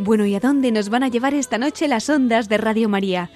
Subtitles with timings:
[0.00, 3.30] Bueno, ¿y a dónde nos van a llevar esta noche las ondas de Radio María?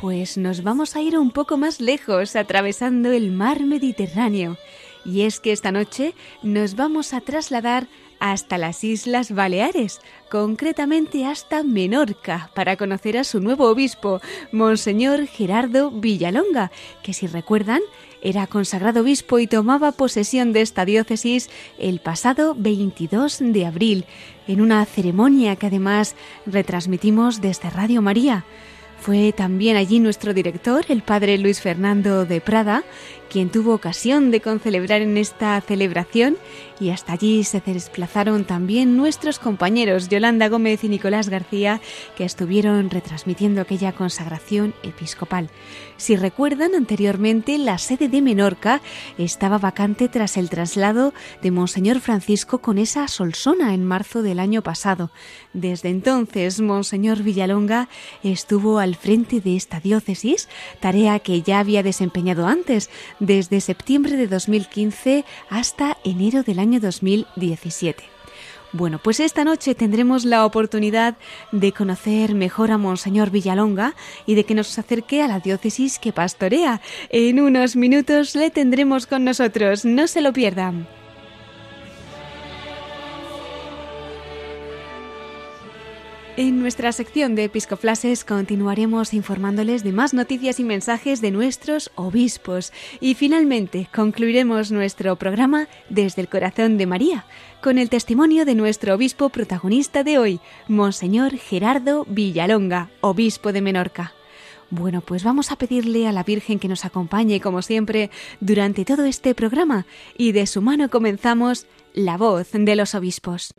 [0.00, 4.56] Pues nos vamos a ir un poco más lejos, atravesando el mar Mediterráneo.
[5.04, 7.86] Y es que esta noche nos vamos a trasladar
[8.20, 10.00] hasta las Islas Baleares,
[10.30, 14.20] concretamente hasta Menorca, para conocer a su nuevo obispo,
[14.52, 16.70] Monseñor Gerardo Villalonga,
[17.02, 17.80] que si recuerdan
[18.22, 24.04] era consagrado obispo y tomaba posesión de esta diócesis el pasado 22 de abril,
[24.48, 28.44] en una ceremonia que además retransmitimos desde Radio María.
[28.98, 32.82] Fue también allí nuestro director, el padre Luis Fernando de Prada,
[33.28, 36.36] quien tuvo ocasión de concelebrar en esta celebración
[36.80, 41.80] y hasta allí se desplazaron también nuestros compañeros Yolanda Gómez y Nicolás García
[42.16, 45.50] que estuvieron retransmitiendo aquella consagración episcopal.
[45.96, 48.82] Si recuerdan anteriormente la sede de Menorca
[49.16, 54.62] estaba vacante tras el traslado de Monseñor Francisco con esa Solsona en marzo del año
[54.62, 55.10] pasado.
[55.54, 57.88] Desde entonces Monseñor Villalonga
[58.22, 60.48] estuvo al frente de esta diócesis,
[60.80, 68.04] tarea que ya había desempeñado antes desde septiembre de 2015 hasta enero del año 2017.
[68.72, 71.16] Bueno, pues esta noche tendremos la oportunidad
[71.52, 73.94] de conocer mejor a Monseñor Villalonga
[74.26, 76.80] y de que nos acerque a la diócesis que pastorea.
[77.08, 80.86] En unos minutos le tendremos con nosotros, no se lo pierdan.
[86.38, 92.74] En nuestra sección de Episcoflases continuaremos informándoles de más noticias y mensajes de nuestros obispos
[93.00, 97.24] y finalmente concluiremos nuestro programa desde el corazón de María
[97.62, 104.12] con el testimonio de nuestro obispo protagonista de hoy, Monseñor Gerardo Villalonga, obispo de Menorca.
[104.68, 108.10] Bueno, pues vamos a pedirle a la Virgen que nos acompañe, como siempre,
[108.40, 109.86] durante todo este programa
[110.18, 113.54] y de su mano comenzamos La voz de los obispos.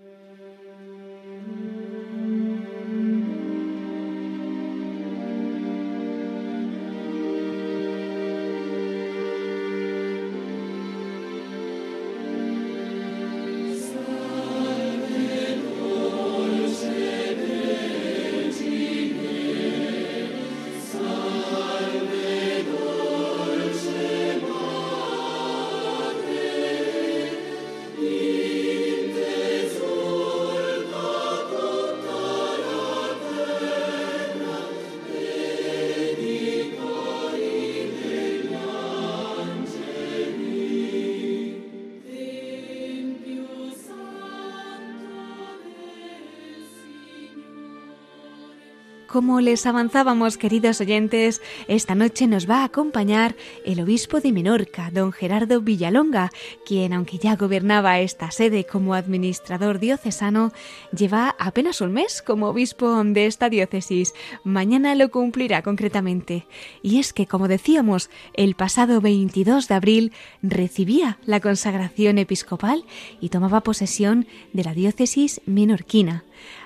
[49.18, 53.36] Como les avanzábamos, queridos oyentes, esta noche nos va a acompañar
[53.66, 56.30] el obispo de Menorca, don Gerardo Villalonga,
[56.68, 60.54] quien, aunque ya gobernaba esta sede como administrador diocesano,
[60.96, 64.14] lleva apenas un mes como obispo de esta diócesis.
[64.44, 66.46] Mañana lo cumplirá concretamente.
[66.84, 72.86] Y es que, como decíamos, el pasado 22 de abril recibía la consagración episcopal
[73.20, 76.24] y tomaba posesión de la diócesis menorquina.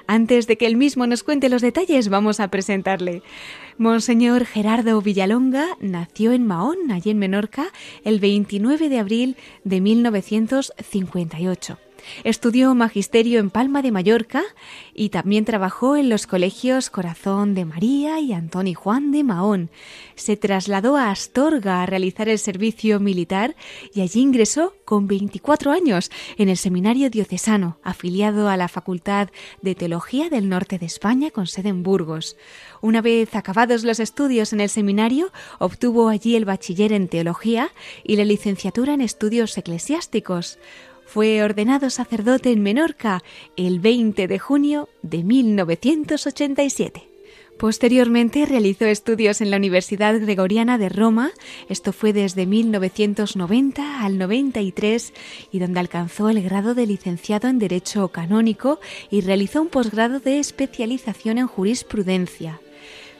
[0.07, 3.23] Antes de que él mismo nos cuente los detalles, vamos a presentarle.
[3.77, 7.71] Monseñor Gerardo Villalonga nació en Mahón, allí en Menorca,
[8.03, 11.77] el 29 de abril de 1958.
[12.23, 14.43] Estudió magisterio en Palma de Mallorca
[14.93, 19.69] y también trabajó en los colegios Corazón de María y Antón Juan de Mahón.
[20.15, 23.55] Se trasladó a Astorga a realizar el servicio militar
[23.93, 29.29] y allí ingresó con 24 años en el Seminario Diocesano, afiliado a la Facultad
[29.61, 32.37] de Teología del Norte de España con sede en Burgos.
[32.81, 37.71] Una vez acabados los estudios en el seminario, obtuvo allí el bachiller en Teología
[38.03, 40.59] y la licenciatura en Estudios Eclesiásticos.
[41.13, 43.21] Fue ordenado sacerdote en Menorca
[43.57, 47.09] el 20 de junio de 1987.
[47.59, 51.33] Posteriormente realizó estudios en la Universidad Gregoriana de Roma,
[51.67, 55.13] esto fue desde 1990 al 93,
[55.51, 58.79] y donde alcanzó el grado de licenciado en Derecho Canónico
[59.09, 62.61] y realizó un posgrado de especialización en jurisprudencia.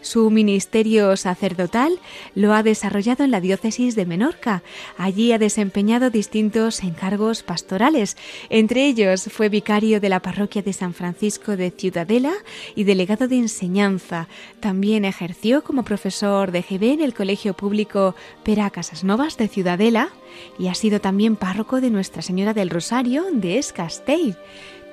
[0.02, 2.00] Su ministerio sacerdotal
[2.34, 4.64] lo ha desarrollado en la diócesis de Menorca.
[4.98, 8.18] Allí ha desempeñado distintos encargos pastorales.
[8.50, 12.34] Entre ellos fue vicario de la parroquia de San Francisco de Ciudadela
[12.76, 14.28] y delegado de enseñanza.
[14.60, 20.10] También ejerció como profesor de GB en el Colegio Público Pera Casas Novas de Ciudadela
[20.58, 24.38] y ha sido también párroco de Nuestra Señora del Rosario de Escastell.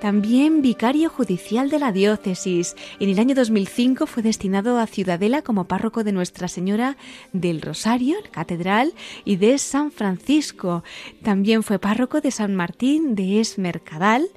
[0.01, 2.77] También vicario judicial de la diócesis.
[3.01, 6.97] En el año 2005 fue destinado a Ciudadela como párroco de Nuestra Señora
[7.33, 8.93] del Rosario, catedral,
[9.25, 10.85] y de San Francisco.
[11.25, 14.29] También fue párroco de San Martín de Esmercadal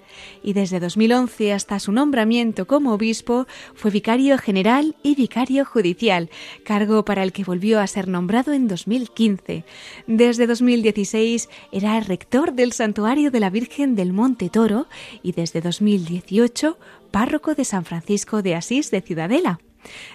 [0.43, 6.29] y desde 2011 hasta su nombramiento como obispo fue vicario general y vicario judicial,
[6.63, 9.63] cargo para el que volvió a ser nombrado en 2015.
[10.07, 14.87] Desde 2016 era rector del Santuario de la Virgen del Monte Toro
[15.23, 16.77] y desde 2018
[17.11, 19.59] párroco de San Francisco de Asís de Ciudadela.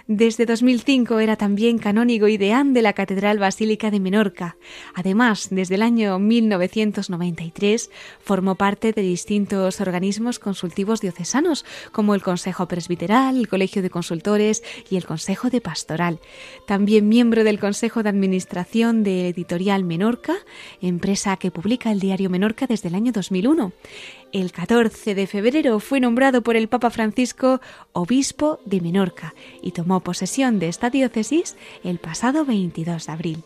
[0.07, 4.55] Desde 2005 era también canónigo y de la Catedral Basílica de Menorca.
[4.95, 12.67] Además, desde el año 1993 formó parte de distintos organismos consultivos diocesanos, como el Consejo
[12.67, 16.19] Presbiteral, el Colegio de Consultores y el Consejo de Pastoral.
[16.67, 20.35] También miembro del Consejo de Administración de Editorial Menorca,
[20.81, 23.73] empresa que publica el diario Menorca desde el año 2001.
[24.33, 27.61] El 14 de febrero fue nombrado por el Papa Francisco
[27.93, 33.43] obispo de Menorca y tomó posesión de esta diócesis el pasado 22 de abril.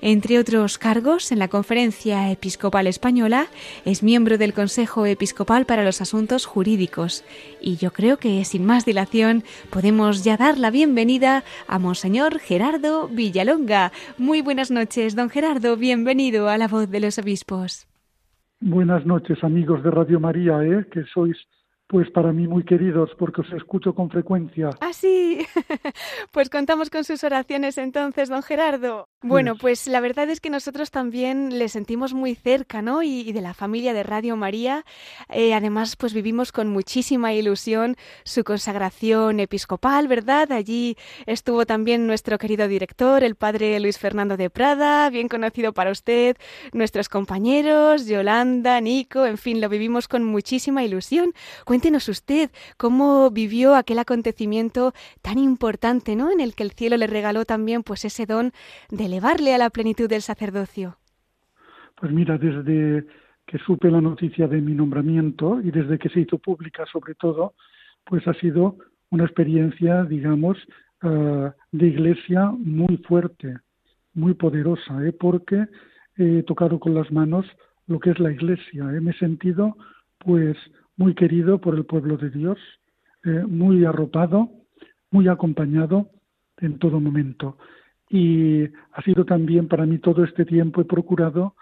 [0.00, 3.48] Entre otros cargos, en la Conferencia Episcopal Española
[3.84, 7.22] es miembro del Consejo Episcopal para los Asuntos Jurídicos.
[7.60, 13.08] Y yo creo que, sin más dilación, podemos ya dar la bienvenida a Monseñor Gerardo
[13.08, 13.92] Villalonga.
[14.18, 15.76] Muy buenas noches, don Gerardo.
[15.76, 17.86] Bienvenido a la voz de los obispos.
[18.60, 20.86] Buenas noches, amigos de Radio María, ¿eh?
[20.90, 21.36] que sois
[21.86, 24.70] pues para mí muy queridos porque os escucho con frecuencia.
[24.80, 25.46] Ah, sí.
[26.32, 29.06] pues contamos con sus oraciones entonces, don Gerardo.
[29.26, 33.02] Bueno, pues la verdad es que nosotros también le sentimos muy cerca, ¿no?
[33.02, 34.84] Y, de la familia de Radio María.
[35.30, 40.52] Eh, además, pues vivimos con muchísima ilusión su consagración episcopal, ¿verdad?
[40.52, 45.90] Allí estuvo también nuestro querido director, el padre Luis Fernando de Prada, bien conocido para
[45.90, 46.36] usted,
[46.74, 51.32] nuestros compañeros, Yolanda, Nico, en fin, lo vivimos con muchísima ilusión.
[51.64, 54.92] Cuéntenos usted cómo vivió aquel acontecimiento
[55.22, 56.30] tan importante, ¿no?
[56.30, 58.52] En el que el cielo le regaló también pues ese don
[58.90, 60.96] de elevarle a la plenitud del sacerdocio.
[62.00, 63.06] Pues mira, desde
[63.46, 67.54] que supe la noticia de mi nombramiento y desde que se hizo pública sobre todo,
[68.04, 68.76] pues ha sido
[69.10, 70.58] una experiencia, digamos,
[71.02, 73.58] eh, de iglesia muy fuerte,
[74.14, 75.12] muy poderosa, ¿eh?
[75.12, 75.66] porque
[76.16, 77.46] he tocado con las manos
[77.86, 78.84] lo que es la iglesia.
[78.92, 79.00] ¿eh?
[79.00, 79.76] Me he sentido,
[80.18, 80.56] pues,
[80.96, 82.58] muy querido por el pueblo de Dios,
[83.24, 84.50] eh, muy arropado,
[85.10, 86.10] muy acompañado
[86.58, 87.58] en todo momento.
[88.08, 91.54] Y ha sido también para mí todo este tiempo he procurado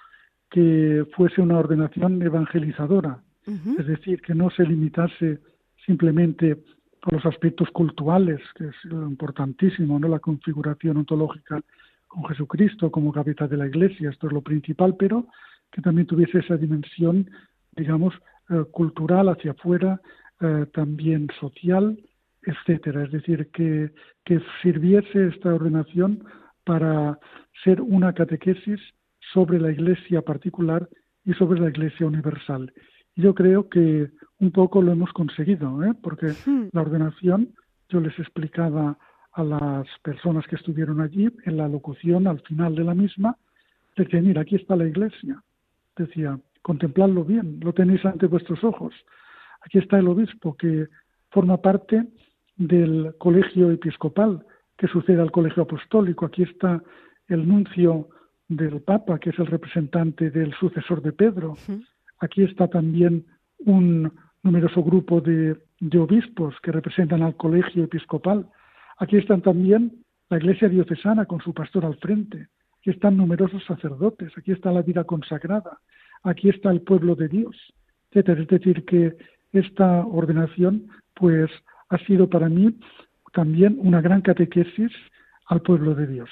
[0.50, 5.40] que fuese una ordenación evangelizadora, es decir, que no se limitase
[5.86, 6.58] simplemente
[7.02, 10.08] a los aspectos culturales, que es importantísimo, ¿no?
[10.08, 11.60] La configuración ontológica
[12.06, 15.26] con Jesucristo como cabeza de la Iglesia, esto es lo principal, pero
[15.72, 17.30] que también tuviese esa dimensión,
[17.74, 18.14] digamos,
[18.50, 20.00] eh, cultural hacia afuera,
[20.40, 21.98] eh, también social,
[22.44, 23.04] etcétera.
[23.04, 23.90] Es decir, que,
[24.24, 26.24] que sirviese esta ordenación
[26.64, 27.18] para
[27.64, 28.80] ser una catequesis
[29.32, 30.88] sobre la Iglesia particular
[31.24, 32.72] y sobre la Iglesia universal.
[33.14, 35.92] Yo creo que un poco lo hemos conseguido, ¿eh?
[36.02, 36.70] porque hmm.
[36.72, 37.54] la ordenación,
[37.88, 38.98] yo les explicaba
[39.32, 43.36] a las personas que estuvieron allí en la locución al final de la misma,
[43.96, 45.42] de que mira, aquí está la Iglesia.
[45.96, 48.94] Decía, contempladlo bien, lo tenéis ante vuestros ojos.
[49.64, 50.88] Aquí está el obispo que
[51.30, 52.04] forma parte
[52.56, 54.44] del colegio episcopal
[54.76, 56.26] que sucede al colegio apostólico.
[56.26, 56.82] Aquí está
[57.28, 58.08] el nuncio
[58.48, 61.54] del Papa, que es el representante del sucesor de Pedro.
[62.18, 63.26] Aquí está también
[63.58, 68.48] un numeroso grupo de, de, obispos que representan al colegio episcopal.
[68.98, 72.48] Aquí están también la iglesia diocesana con su pastor al frente.
[72.78, 74.32] Aquí están numerosos sacerdotes.
[74.36, 75.78] Aquí está la vida consagrada
[76.22, 77.56] aquí está el pueblo de Dios,
[78.10, 79.16] Es decir, que
[79.52, 81.50] esta ordenación, pues,
[81.92, 82.74] ha sido para mí
[83.32, 84.90] también una gran catequesis
[85.46, 86.30] al pueblo de Dios.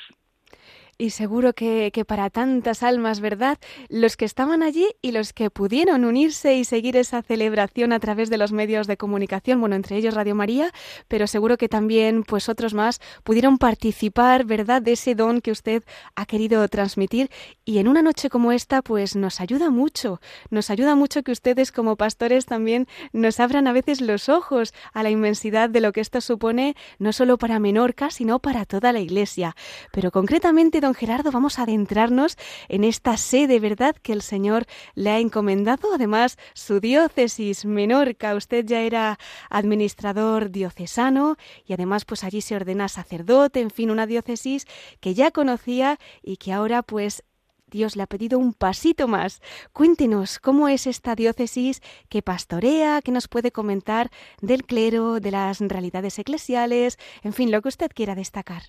[1.01, 3.57] Y seguro que, que, para tantas almas, ¿verdad?
[3.89, 8.29] Los que estaban allí y los que pudieron unirse y seguir esa celebración a través
[8.29, 10.71] de los medios de comunicación, bueno, entre ellos Radio María,
[11.09, 15.85] pero seguro que también, pues otros más, pudieron participar, ¿verdad?, de ese don que usted
[16.17, 17.31] ha querido transmitir.
[17.65, 21.73] Y en una noche como esta, pues nos ayuda mucho, nos ayuda mucho que ustedes
[21.73, 26.03] como pastores también nos abran a veces los ojos a la inmensidad de lo que
[26.03, 29.57] esto supone, no solo para Menorca, sino para toda la Iglesia.
[29.93, 32.37] Pero concretamente, don Gerardo, vamos a adentrarnos
[32.69, 35.95] en esta sede, ¿verdad?, que el Señor le ha encomendado.
[35.95, 38.35] Además, su diócesis, Menorca.
[38.35, 39.19] Usted ya era
[39.49, 44.67] administrador diocesano y además, pues allí se ordena sacerdote, en fin, una diócesis
[45.01, 47.23] que ya conocía y que ahora, pues,
[47.71, 49.41] Dios le ha pedido un pasito más.
[49.73, 55.61] Cuéntenos cómo es esta diócesis que pastorea, que nos puede comentar del clero, de las
[55.61, 58.63] realidades eclesiales, en fin, lo que usted quiera destacar.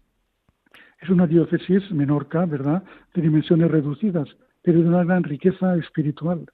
[1.01, 4.29] Es una diócesis, Menorca, ¿verdad?, de dimensiones reducidas,
[4.61, 6.45] pero de una gran riqueza espiritual.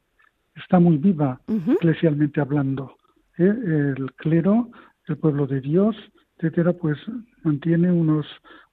[0.55, 2.95] Está muy viva, eclesialmente hablando.
[3.37, 3.93] ¿eh?
[3.97, 4.69] El clero,
[5.07, 5.95] el pueblo de Dios,
[6.37, 6.97] etcétera, pues
[7.43, 8.25] mantiene unos,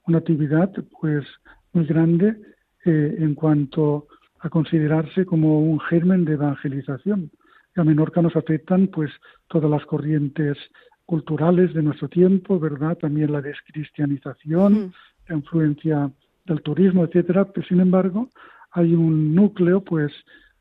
[0.06, 1.24] una actividad pues
[1.72, 2.36] muy grande
[2.84, 4.06] eh, en cuanto
[4.40, 7.30] a considerarse como un germen de evangelización.
[7.76, 9.10] Y a Menorca nos afectan pues
[9.48, 10.56] todas las corrientes
[11.04, 12.96] culturales de nuestro tiempo, ¿verdad?
[12.96, 14.92] También la descristianización,
[15.30, 16.10] influencia
[16.44, 18.28] del turismo, etcétera, pero sin embargo
[18.72, 20.12] hay un núcleo, pues,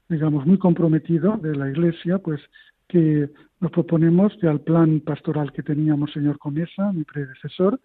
[0.07, 2.39] digamos, muy comprometido de la Iglesia, pues,
[2.87, 3.29] que
[3.59, 7.79] nos proponemos que al plan pastoral que teníamos, señor Comesa, mi predecesor,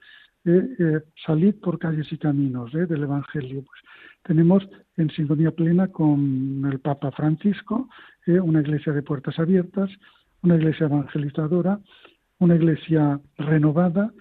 [0.44, 3.62] eh, eh, salir por calles y caminos eh, del Evangelio.
[3.62, 3.80] Pues,
[4.22, 7.88] tenemos en sintonía plena con el Papa Francisco
[8.26, 9.90] eh, una iglesia de puertas abiertas,
[10.42, 11.80] una iglesia evangelizadora,
[12.38, 14.12] una iglesia renovada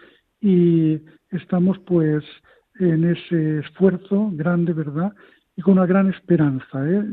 [0.41, 0.99] y
[1.31, 2.23] estamos pues
[2.79, 5.13] en ese esfuerzo grande, ¿verdad?
[5.55, 6.87] Y con una gran esperanza.
[6.87, 7.03] ¿eh?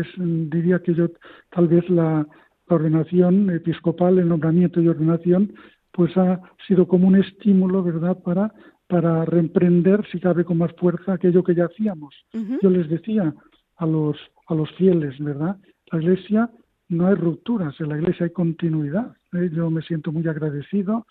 [0.00, 1.08] Es, diría que yo,
[1.50, 2.26] tal vez la,
[2.70, 5.54] ordenación episcopal, el nombramiento y ordenación,
[5.90, 8.52] pues ha sido como un estímulo, ¿verdad?, para,
[8.86, 12.14] para reemprender, si cabe con más fuerza, aquello que ya hacíamos.
[12.62, 13.34] Yo les decía
[13.76, 14.16] a los,
[14.48, 15.56] a los fieles, ¿verdad?
[15.90, 16.50] La Iglesia
[16.88, 19.14] no hay rupturas, en la Iglesia hay continuidad.
[19.32, 19.50] ¿eh?
[19.52, 21.06] Yo me siento muy agradecido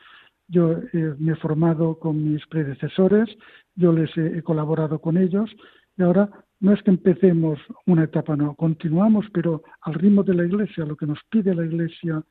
[0.48, 3.30] yo eh, me he formado con mis predecesores,
[3.76, 5.50] yo les he, colaborado con ellos
[5.98, 10.46] y ahora no es que empecemos una etapa, no, continuamos, pero al ritmo de la
[10.46, 12.24] Iglesia, lo que nos pide la Iglesia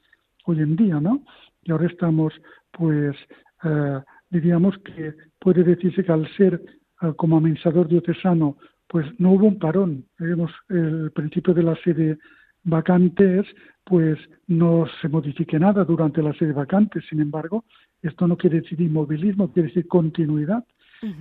[0.46, 1.23] hoy en día, ¿no?
[1.62, 2.32] Y ahora estamos,
[2.73, 3.16] pues,
[3.64, 6.61] eh, diríamos que puede decirse que al ser
[7.02, 8.56] eh, como amensador diocesano,
[8.88, 10.04] pues no hubo un parón.
[10.18, 12.18] Vemos el principio de la sede
[12.64, 13.46] vacantes,
[13.85, 17.00] pues no se modifique nada durante la sede vacante.
[17.08, 17.64] Sin embargo,
[18.06, 20.64] esto no quiere decir inmovilismo, quiere decir continuidad.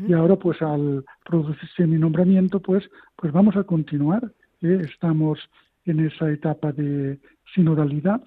[0.08, 4.32] Y ahora, pues al producirse mi nombramiento, pues, pues vamos a continuar.
[4.62, 4.82] ¿eh?
[4.90, 5.38] Estamos
[5.86, 7.20] en esa etapa de
[7.54, 8.24] sinodalidad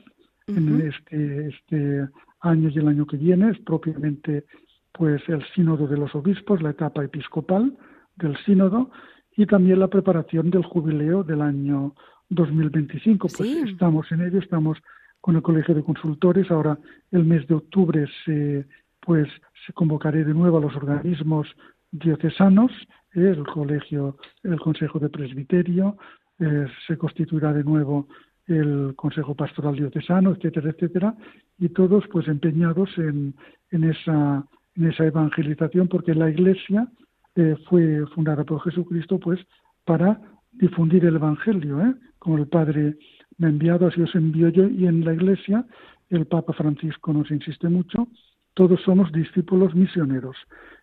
[0.46, 2.08] en este, este
[2.40, 4.44] año y el año que viene, es propiamente
[4.92, 7.76] pues el sínodo de los obispos, la etapa episcopal
[8.16, 8.90] del sínodo
[9.36, 11.94] y también la preparación del jubileo del año
[12.30, 13.28] 2025.
[13.36, 14.78] Pues estamos en ello, estamos
[15.20, 16.50] con el Colegio de Consultores.
[16.50, 16.78] Ahora,
[17.10, 18.66] el mes de octubre, se,
[19.00, 19.28] pues,
[19.66, 21.48] se convocaré de nuevo a los organismos
[21.90, 22.70] diocesanos,
[23.14, 23.34] ¿eh?
[23.36, 25.96] el Colegio, el Consejo de Presbiterio,
[26.38, 28.08] eh, se constituirá de nuevo
[28.46, 31.14] el Consejo Pastoral Diocesano, etcétera, etcétera,
[31.58, 33.34] y todos pues empeñados en,
[33.70, 34.44] en, esa,
[34.76, 36.88] en esa evangelización, porque la Iglesia
[37.34, 39.38] eh, fue fundada por Jesucristo pues
[39.84, 40.20] para
[40.52, 42.96] difundir el Evangelio, como el Padre
[43.38, 45.64] me enviado, así os envío yo, y en la Iglesia
[46.10, 48.08] el Papa Francisco nos insiste mucho,
[48.54, 50.36] todos somos discípulos misioneros,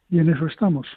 [0.10, 0.88] y en eso estamos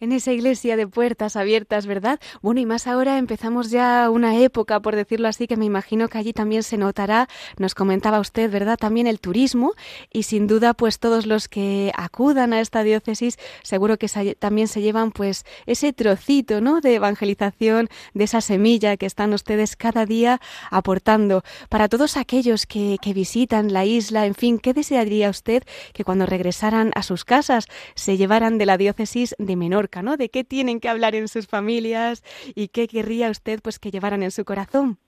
[0.00, 2.20] en esa iglesia de puertas abiertas, ¿verdad?
[2.42, 6.18] Bueno, y más ahora empezamos ya una época, por decirlo así, que me imagino que
[6.18, 8.76] allí también se notará, nos comentaba usted, ¿verdad?
[8.76, 9.72] También el turismo
[10.12, 14.82] y sin duda, pues todos los que acudan a esta diócesis, seguro que también se
[14.82, 16.80] llevan pues ese trocito, ¿no?
[16.80, 21.42] De evangelización, de esa semilla que están ustedes cada día aportando.
[21.68, 25.62] Para todos aquellos que, que visitan la isla, en fin, ¿qué desearía usted
[25.92, 29.85] que cuando regresaran a sus casas se llevaran de la diócesis de menor
[30.16, 32.22] De qué tienen que hablar en sus familias
[32.54, 34.98] y qué querría usted pues que llevaran en su corazón.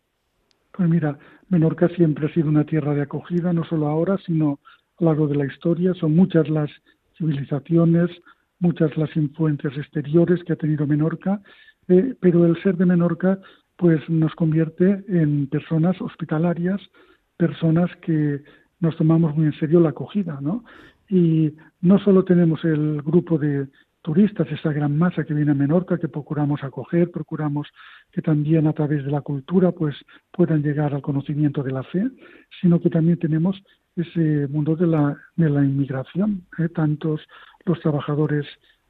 [0.73, 1.19] Pues mira,
[1.49, 4.61] Menorca siempre ha sido una tierra de acogida, no solo ahora, sino
[4.99, 5.95] a lo largo de la historia.
[5.95, 6.71] Son muchas las
[7.17, 8.11] civilizaciones,
[8.61, 11.41] muchas las influencias exteriores que ha tenido Menorca,
[11.89, 13.41] eh, pero el ser de Menorca
[13.77, 16.81] pues nos convierte en personas hospitalarias,
[17.37, 18.43] personas que
[18.81, 20.65] nos tomamos muy en serio la acogida, ¿no?
[21.09, 23.69] Y no solo tenemos el grupo de
[24.03, 27.69] turistas, esa gran masa que viene a Menorca, que procuramos acoger, procuramos
[28.13, 29.97] que también a través de la cultura pues
[30.31, 32.09] puedan llegar al conocimiento de la fe,
[32.61, 33.63] sino que también tenemos
[33.97, 36.69] ese mundo de la, de la inmigración, ¿eh?
[36.69, 37.21] tantos
[37.65, 38.47] los trabajadores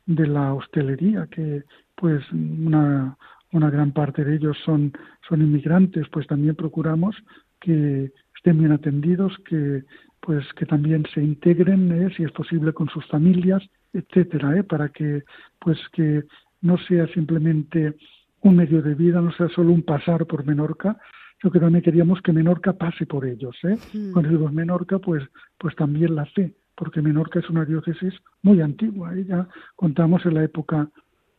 [0.07, 3.17] de la hostelería, que pues una,
[3.53, 4.93] una gran parte de ellos son,
[5.29, 7.17] son inmigrantes, pues también procuramos
[7.61, 9.85] que estén bien atendidos, que
[10.21, 12.13] pues que también se integren, ¿eh?
[12.17, 13.63] si es posible, con sus familias,
[13.99, 14.65] etcétera, ¿eh?
[14.65, 15.25] para que
[15.59, 16.25] pues que
[16.61, 17.95] no sea simplemente
[18.43, 20.97] un medio de vida, no sea solo un pasar por Menorca,
[21.41, 23.57] sino que también queríamos que Menorca pase por ellos.
[23.65, 23.77] ¿eh?
[24.13, 25.23] Cuando decimos Menorca, pues,
[25.59, 29.15] pues también la fe, porque Menorca es una diócesis muy antigua.
[29.15, 29.25] ¿eh?
[29.27, 30.89] Ya contamos en la época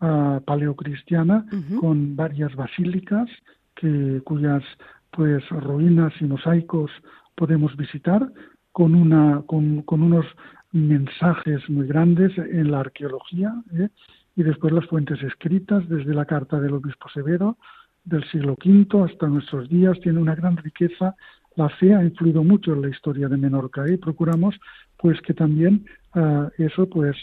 [0.01, 1.45] uh, paleocristiana
[1.79, 3.29] con varias basílicas
[3.75, 4.63] que, cuyas
[5.11, 6.91] pues ruinas y mosaicos
[7.35, 8.31] podemos visitar
[8.71, 10.25] con una con, con unos
[10.71, 13.89] mensajes muy grandes en la arqueología ¿eh?
[14.35, 17.57] y después las fuentes escritas desde la carta del obispo Severo
[18.03, 21.15] del siglo V hasta nuestros días tiene una gran riqueza
[21.55, 23.93] la fe ha influido mucho en la historia de Menorca ¿eh?
[23.93, 24.55] y procuramos
[24.97, 25.85] pues que también
[26.15, 27.17] uh, eso pues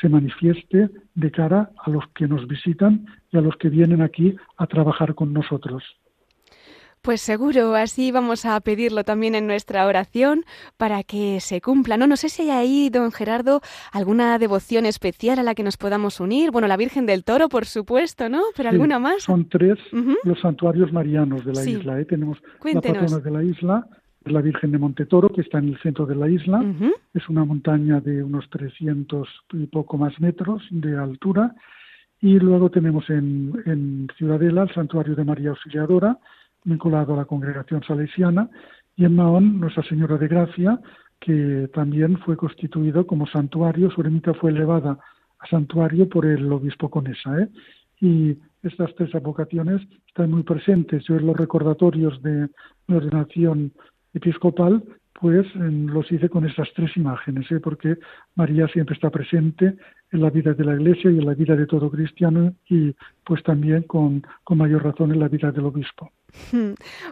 [0.00, 4.34] se manifieste de cara a los que nos visitan y a los que vienen aquí
[4.56, 5.84] a trabajar con nosotros.
[7.02, 10.44] Pues seguro, así vamos a pedirlo también en nuestra oración
[10.76, 11.96] para que se cumpla.
[11.96, 15.76] No, no sé si hay ahí, don Gerardo, alguna devoción especial a la que nos
[15.76, 16.52] podamos unir.
[16.52, 18.42] Bueno, la Virgen del Toro, por supuesto, ¿no?
[18.56, 19.24] Pero alguna más.
[19.24, 19.80] Son tres
[20.22, 22.00] los santuarios marianos de la isla.
[22.00, 22.04] ¿eh?
[22.04, 23.88] Tenemos la patrona de la isla,
[24.26, 26.64] la Virgen de Montetoro, que está en el centro de la isla.
[27.14, 31.52] Es una montaña de unos 300 y poco más metros de altura.
[32.20, 36.20] Y luego tenemos en, en Ciudadela el santuario de María Auxiliadora,
[36.64, 38.48] vinculado a la congregación salesiana,
[38.96, 40.78] y en Mahón Nuestra Señora de Gracia,
[41.20, 44.98] que también fue constituido como santuario, su ermita fue elevada
[45.38, 47.40] a santuario por el obispo Conesa.
[47.40, 47.48] ¿eh?
[48.00, 51.04] Y estas tres advocaciones están muy presentes.
[51.04, 52.48] Yo en los recordatorios de
[52.88, 53.72] la ordenación
[54.14, 54.82] episcopal,
[55.20, 57.60] pues los hice con estas tres imágenes, ¿eh?
[57.60, 57.96] porque
[58.34, 59.76] María siempre está presente
[60.12, 62.94] en la vida de la Iglesia y en la vida de todo cristiano y
[63.24, 66.10] pues también con, mayor razón en la vida del obispo.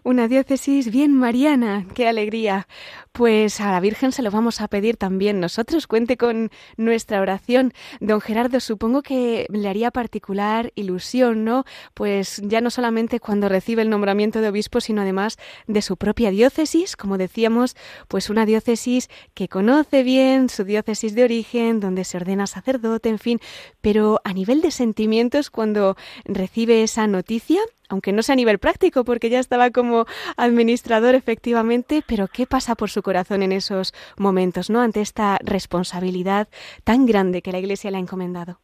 [0.03, 2.67] Una diócesis bien mariana, qué alegría.
[3.13, 5.87] Pues a la Virgen se lo vamos a pedir también nosotros.
[5.87, 7.73] Cuente con nuestra oración.
[8.01, 11.65] Don Gerardo, supongo que le haría particular ilusión, ¿no?
[11.93, 15.37] Pues ya no solamente cuando recibe el nombramiento de obispo, sino además
[15.67, 17.77] de su propia diócesis, como decíamos,
[18.09, 23.19] pues una diócesis que conoce bien su diócesis de origen, donde se ordena sacerdote, en
[23.19, 23.39] fin.
[23.81, 29.05] Pero a nivel de sentimientos, cuando recibe esa noticia, aunque no sea a nivel práctico,
[29.05, 34.71] porque ya estaba como administrador efectivamente, pero ¿qué pasa por su corazón en esos momentos,
[34.71, 34.81] no?
[34.81, 36.49] Ante esta responsabilidad
[36.85, 38.61] tan grande que la Iglesia le ha encomendado.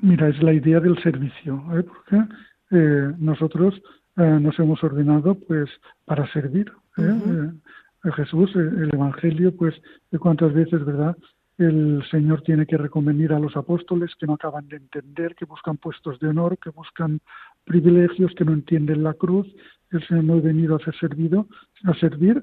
[0.00, 1.82] Mira, es la idea del servicio, ¿eh?
[1.82, 2.16] porque
[2.70, 3.74] eh, nosotros
[4.16, 5.68] eh, nos hemos ordenado pues
[6.04, 6.72] para servir.
[6.96, 7.50] ¿eh?
[8.16, 9.74] Jesús, el Evangelio, pues
[10.18, 11.16] cuántas veces, ¿verdad?
[11.60, 15.76] El Señor tiene que reconvenir a los apóstoles que no acaban de entender, que buscan
[15.76, 17.20] puestos de honor, que buscan
[17.64, 19.46] privilegios, que no entienden la cruz.
[19.90, 21.46] El Señor no ha venido a ser servido,
[21.84, 22.42] a servir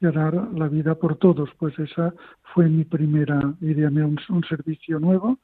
[0.00, 1.48] y a dar la vida por todos.
[1.58, 2.12] Pues esa
[2.52, 5.38] fue mi primera idea, un, un servicio nuevo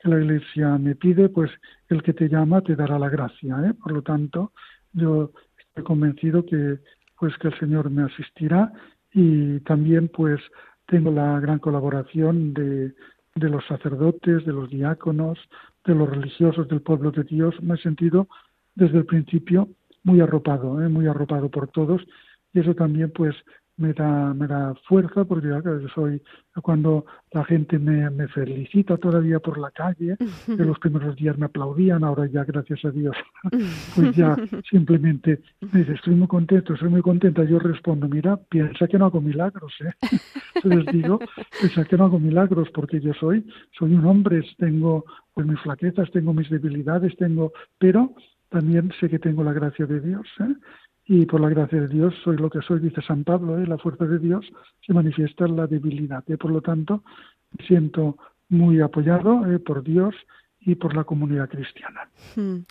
[0.00, 1.50] que la Iglesia me pide, pues
[1.88, 3.56] el que te llama te dará la gracia.
[3.64, 3.72] ¿eh?
[3.74, 4.52] Por lo tanto,
[4.92, 6.78] yo estoy convencido que
[7.18, 8.70] pues que el Señor me asistirá
[9.12, 10.40] y también pues
[10.86, 12.94] tengo la gran colaboración de,
[13.34, 15.38] de los sacerdotes, de los diáconos,
[15.84, 17.54] de los religiosos del pueblo de Dios.
[17.62, 18.28] Me he sentido
[18.74, 19.68] desde el principio
[20.04, 20.88] muy arropado, ¿eh?
[20.88, 22.02] muy arropado por todos
[22.52, 23.34] y eso también pues
[23.78, 26.22] me da, me da fuerza porque yo soy
[26.62, 31.46] cuando la gente me, me, felicita todavía por la calle, de los primeros días me
[31.46, 33.14] aplaudían, ahora ya gracias a Dios,
[33.94, 34.34] pues ya
[34.70, 39.06] simplemente me dice, estoy muy contento, estoy muy contenta, yo respondo, mira, piensa que no
[39.06, 39.92] hago milagros, ¿eh?
[40.64, 41.18] les digo,
[41.60, 43.46] piensa que no hago milagros porque yo soy,
[43.78, 48.14] soy un hombre, tengo pues mis flaquezas, tengo mis debilidades, tengo, pero
[48.48, 50.54] también sé que tengo la gracia de Dios, ¿eh?
[51.06, 53.66] Y por la gracia de Dios soy lo que soy, dice San Pablo, ¿eh?
[53.66, 54.44] la fuerza de Dios
[54.84, 56.24] se manifiesta en la debilidad.
[56.28, 56.36] ¿eh?
[56.36, 57.04] Por lo tanto,
[57.56, 59.58] me siento muy apoyado ¿eh?
[59.58, 60.14] por Dios
[60.58, 62.08] y por la comunidad cristiana.
[62.34, 62.64] Hmm.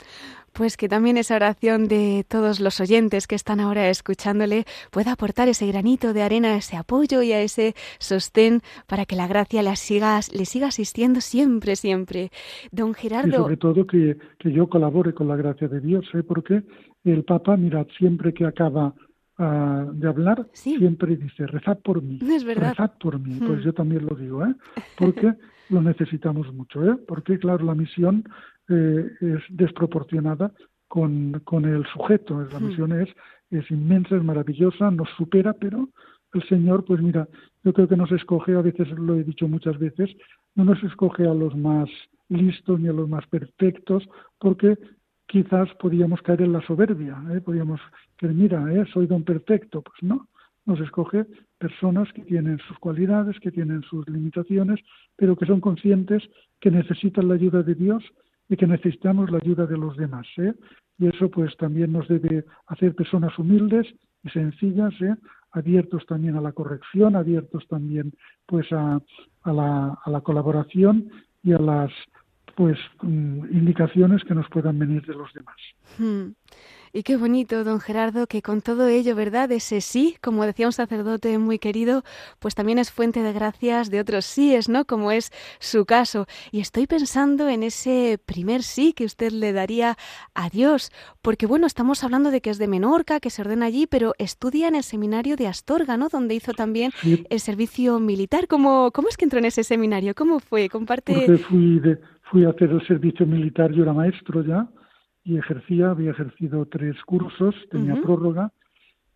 [0.51, 5.47] Pues que también esa oración de todos los oyentes que están ahora escuchándole pueda aportar
[5.47, 9.63] ese granito de arena, a ese apoyo y a ese sostén para que la gracia
[9.63, 12.31] le siga, le siga asistiendo siempre, siempre.
[12.71, 13.29] Don Gerardo.
[13.29, 16.23] Y sobre todo que, que yo colabore con la gracia de Dios, ¿eh?
[16.23, 16.63] porque
[17.11, 18.93] el Papa, mirad, siempre que acaba
[19.37, 22.19] ah, de hablar, siempre dice, rezad por mí.
[22.21, 22.71] Es verdad.
[22.71, 23.39] Rezad por mí.
[23.39, 23.63] Pues hmm.
[23.63, 24.55] yo también lo digo, ¿eh?
[24.97, 25.33] Porque
[25.69, 26.97] lo necesitamos mucho, ¿eh?
[27.07, 28.23] Porque, claro, la misión
[28.69, 30.51] eh, es desproporcionada
[30.87, 32.47] con, con el sujeto.
[32.51, 32.67] La hmm.
[32.67, 33.09] misión es,
[33.51, 35.89] es inmensa, es maravillosa, nos supera, pero
[36.33, 37.27] el Señor, pues mira,
[37.63, 40.09] yo creo que nos escoge, a veces lo he dicho muchas veces,
[40.55, 41.89] no nos escoge a los más
[42.29, 44.03] listos ni a los más perfectos,
[44.39, 44.77] porque
[45.27, 47.41] quizás podíamos caer en la soberbia, ¿eh?
[47.41, 47.79] podíamos
[48.17, 48.85] que mira, ¿eh?
[48.93, 50.27] soy don perfecto, pues no,
[50.65, 51.25] nos escoge
[51.57, 54.79] personas que tienen sus cualidades, que tienen sus limitaciones,
[55.15, 56.23] pero que son conscientes
[56.59, 58.03] que necesitan la ayuda de Dios
[58.49, 60.27] y que necesitamos la ayuda de los demás.
[60.37, 60.53] ¿eh?
[60.97, 63.87] Y eso pues también nos debe hacer personas humildes
[64.23, 65.15] y sencillas, ¿eh?
[65.51, 68.13] abiertos también a la corrección, abiertos también
[68.45, 69.01] pues a,
[69.45, 71.09] la, a la colaboración
[71.43, 71.91] y a las
[72.55, 75.57] pues mm, indicaciones que nos puedan venir de los demás.
[75.97, 76.31] Hmm.
[76.97, 79.51] Y qué bonito, don Gerardo, que con todo ello, ¿verdad?
[79.51, 82.05] Ese sí, como decía un sacerdote muy querido,
[82.39, 84.85] pues también es fuente de gracias de otros síes, ¿no?
[84.85, 86.25] Como es su caso.
[86.53, 89.97] Y estoy pensando en ese primer sí que usted le daría
[90.35, 90.89] a Dios,
[91.21, 94.69] porque bueno, estamos hablando de que es de Menorca, que se ordena allí, pero estudia
[94.69, 96.07] en el seminario de Astorga, ¿no?
[96.07, 96.93] Donde hizo también
[97.29, 98.47] el servicio militar.
[98.47, 100.15] ¿Cómo, ¿Cómo es que entró en ese seminario?
[100.15, 100.69] ¿Cómo fue?
[100.69, 101.13] Comparte.
[101.13, 101.81] Porque fui,
[102.25, 104.67] fui a hacer el servicio militar, yo era maestro ya
[105.23, 108.51] y ejercía, había ejercido tres cursos, tenía prórroga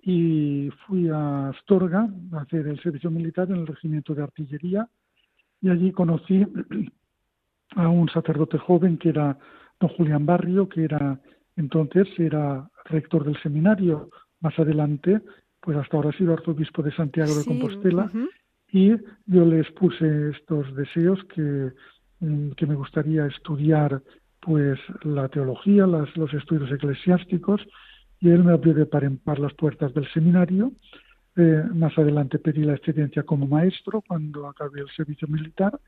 [0.01, 4.87] y fui a Astorga a hacer el servicio militar en el regimiento de artillería
[5.61, 6.45] y allí conocí
[7.75, 9.37] a un sacerdote joven que era
[9.79, 11.19] don Julián Barrio, que era
[11.55, 15.21] entonces era rector del seminario, más adelante,
[15.59, 18.09] pues hasta ahora ha sido arzobispo de Santiago de Compostela,
[18.71, 18.91] y
[19.25, 21.71] yo les puse estos deseos que,
[22.19, 24.01] que me gustaría estudiar
[24.41, 27.61] pues la teología, las, los estudios eclesiásticos,
[28.19, 30.71] y él me abrió de par en par las puertas del seminario.
[31.35, 35.79] Eh, más adelante pedí la excedencia como maestro cuando acabé el servicio militar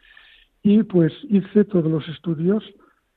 [0.64, 2.64] y pues hice todos los estudios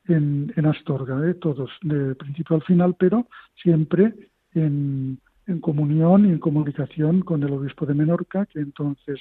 [0.09, 3.29] en, en Astorga, eh, todos de principio al final, pero
[3.63, 4.15] siempre
[4.55, 9.21] en, en comunión y en comunicación con el obispo de Menorca, que entonces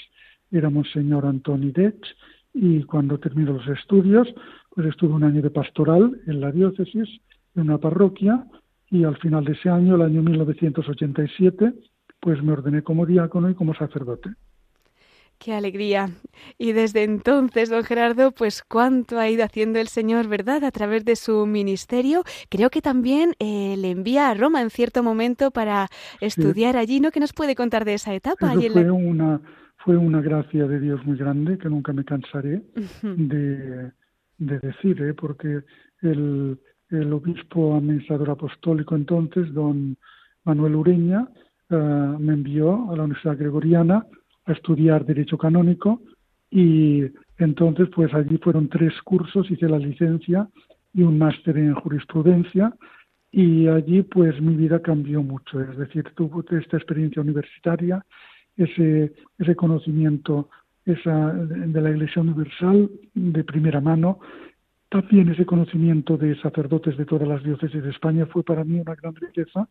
[0.51, 2.03] era Monseñor Antoni Dech,
[2.53, 4.27] y cuando terminó los estudios,
[4.69, 7.09] pues estuve un año de pastoral en la diócesis,
[7.55, 8.45] en una parroquia,
[8.89, 11.73] y al final de ese año, el año 1987,
[12.19, 14.29] pues me ordené como diácono y como sacerdote.
[15.39, 16.09] Qué alegría.
[16.57, 20.63] Y desde entonces, don Gerardo, pues cuánto ha ido haciendo el Señor, ¿verdad?
[20.63, 22.23] A través de su ministerio.
[22.49, 25.89] Creo que también eh, le envía a Roma en cierto momento para
[26.21, 27.11] estudiar allí, ¿no?
[27.11, 28.53] ¿Qué nos puede contar de esa etapa?
[28.53, 29.41] fue, una,
[29.83, 32.63] fue una gracia de Dios muy grande que nunca me cansaré
[33.01, 33.91] de,
[34.37, 35.13] de decir, ¿eh?
[35.13, 35.61] porque
[36.01, 36.57] el,
[36.89, 39.97] el, obispo administrador apostólico entonces, don
[40.45, 41.27] Manuel Ureña,
[41.69, 44.05] eh, me envió a la Universidad Gregoriana
[44.45, 46.01] a estudiar Derecho Canónico
[46.49, 47.03] y
[47.37, 50.47] entonces pues allí fueron tres cursos, hice la licencia
[50.93, 52.73] y un máster en jurisprudencia
[53.31, 58.05] y allí pues mi vida cambió mucho, es decir, tuve esta experiencia universitaria,
[58.57, 60.49] ese, ese conocimiento
[60.85, 64.19] esa, de la Iglesia Universal de primera mano.
[64.89, 68.95] También ese conocimiento de sacerdotes de todas las diócesis de España fue para mí una
[68.95, 69.67] gran riqueza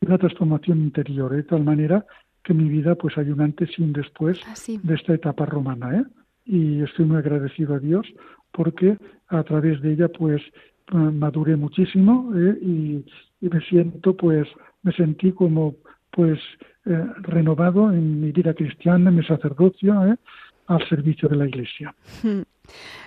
[0.00, 2.04] y una transformación interior, de tal manera
[2.42, 5.98] que mi vida pues hay un antes y un después ah, de esta etapa romana.
[5.98, 6.04] ¿eh?
[6.44, 8.06] Y estoy muy agradecido a Dios
[8.52, 8.96] porque
[9.28, 10.42] a través de ella pues
[10.90, 12.58] maduré muchísimo ¿eh?
[12.62, 13.04] y,
[13.40, 14.48] y, me siento pues
[14.82, 15.76] me sentí como
[16.10, 16.38] pues
[16.86, 20.16] eh, renovado en mi vida cristiana, en mi sacerdocio, ¿eh?
[20.66, 21.94] al servicio de la Iglesia.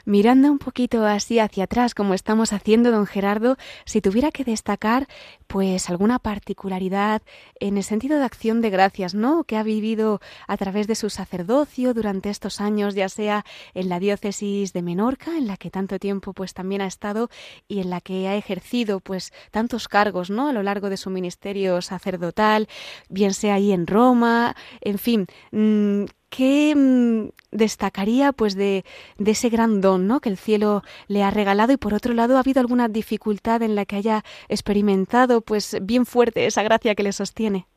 [0.06, 5.08] Mirando un poquito así hacia atrás, como estamos haciendo, don Gerardo, si tuviera que destacar,
[5.48, 7.22] pues alguna particularidad
[7.60, 9.44] en el sentido de acción de gracias, ¿no?
[9.44, 14.00] Que ha vivido a través de su sacerdocio durante estos años, ya sea en la
[14.00, 17.30] diócesis de Menorca, en la que tanto tiempo pues también ha estado
[17.68, 20.48] y en la que ha ejercido pues tantos cargos, ¿no?
[20.48, 22.68] A lo largo de su ministerio sacerdotal,
[23.10, 28.86] bien sea ahí en Roma, en fin, mm, ¿qué mm, destacaría pues de,
[29.18, 30.20] de, ese gran don ¿no?
[30.20, 33.76] que el cielo le ha regalado y por otro lado ha habido alguna dificultad en
[33.76, 37.68] la que haya experimentado pues bien fuerte esa gracia que le sostiene?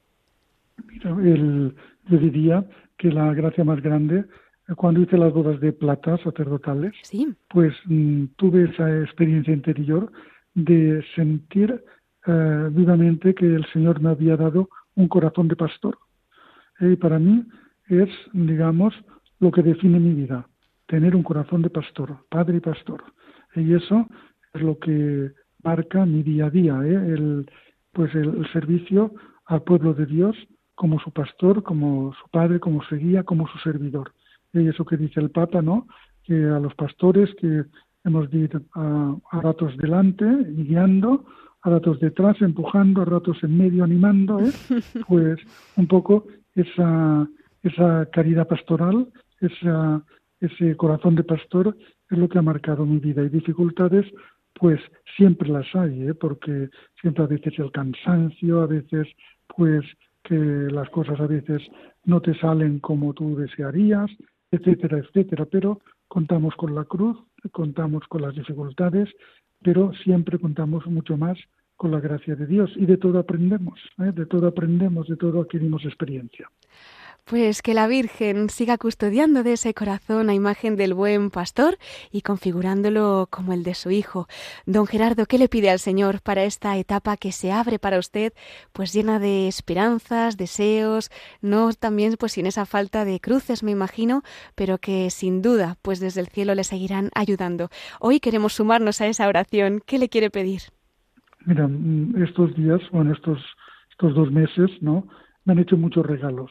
[1.04, 1.74] el,
[2.08, 2.64] yo diría
[2.96, 4.24] que la gracia más grande
[4.76, 6.94] cuando hice las bodas de plata sacerdotales,
[7.50, 10.10] pues mm, tuve esa experiencia interior
[10.54, 11.84] de sentir
[12.26, 15.98] eh, vivamente que el Señor me había dado un corazón de pastor.
[16.80, 17.44] Y para mí
[17.88, 18.94] es, digamos,
[19.38, 20.48] lo que define mi vida,
[20.86, 23.02] tener un corazón de pastor, padre y pastor.
[23.54, 24.06] Y eso
[24.52, 26.94] es lo que marca mi día a día, ¿eh?
[26.94, 27.50] el,
[27.92, 29.12] pues el, servicio
[29.46, 30.36] al pueblo de Dios
[30.74, 34.12] como su pastor, como su padre, como su guía, como su servidor.
[34.52, 35.86] Y eso que dice el Papa, ¿no?
[36.24, 37.64] Que a los pastores que
[38.04, 41.24] hemos de ir a, ratos delante guiando,
[41.62, 44.52] a ratos detrás empujando, a ratos en medio animando, ¿eh?
[45.08, 45.38] pues
[45.76, 47.28] un poco esa,
[47.62, 49.08] esa caridad pastoral,
[49.40, 50.02] esa,
[50.40, 51.76] ese corazón de pastor
[52.10, 53.22] es lo que ha marcado mi vida.
[53.22, 54.06] Y dificultades,
[54.54, 54.80] pues
[55.16, 56.14] siempre las hay, ¿eh?
[56.14, 56.70] porque
[57.00, 59.08] siempre a veces el cansancio, a veces
[59.56, 59.84] pues
[60.22, 61.62] que las cosas a veces
[62.04, 64.10] no te salen como tú desearías,
[64.50, 65.46] etcétera, etcétera.
[65.50, 67.18] Pero contamos con la cruz,
[67.52, 69.08] contamos con las dificultades,
[69.62, 71.38] pero siempre contamos mucho más
[71.76, 74.12] con la gracia de Dios y de todo aprendemos, ¿eh?
[74.14, 76.48] de todo aprendemos, de todo adquirimos experiencia.
[77.26, 81.78] Pues que la Virgen siga custodiando de ese corazón a imagen del buen pastor
[82.12, 84.26] y configurándolo como el de su Hijo.
[84.66, 88.34] Don Gerardo, ¿qué le pide al Señor para esta etapa que se abre para usted,
[88.74, 91.08] pues llena de esperanzas, deseos,
[91.40, 94.20] no también pues sin esa falta de cruces, me imagino,
[94.54, 97.70] pero que sin duda, pues desde el cielo le seguirán ayudando.
[98.00, 99.80] Hoy queremos sumarnos a esa oración.
[99.86, 100.60] ¿Qué le quiere pedir?
[101.46, 101.70] Mira,
[102.22, 103.38] estos días, bueno, estos,
[103.92, 105.08] estos dos meses, ¿no?
[105.46, 106.50] Me han hecho muchos regalos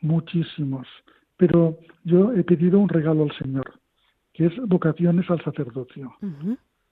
[0.00, 0.86] muchísimos,
[1.36, 3.80] pero yo he pedido un regalo al Señor,
[4.32, 6.14] que es vocaciones al sacerdocio.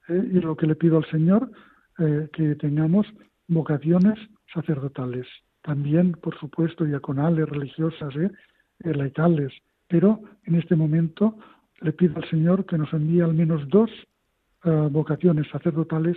[0.08, 0.30] ¿Eh?
[0.32, 1.50] Y lo que le pido al Señor,
[1.98, 3.06] eh, que tengamos
[3.48, 4.18] vocaciones
[4.52, 5.26] sacerdotales,
[5.62, 8.30] también, por supuesto, diaconales, religiosas, ¿eh?
[8.84, 9.52] eh laicales,
[9.88, 11.36] pero en este momento
[11.80, 13.90] le pido al Señor que nos envíe al menos dos
[14.90, 16.16] vocaciones sacerdotales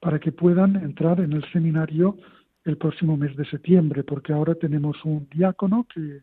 [0.00, 2.16] para que puedan entrar en el seminario
[2.64, 6.20] el próximo mes de septiembre, porque ahora tenemos un diácono, que,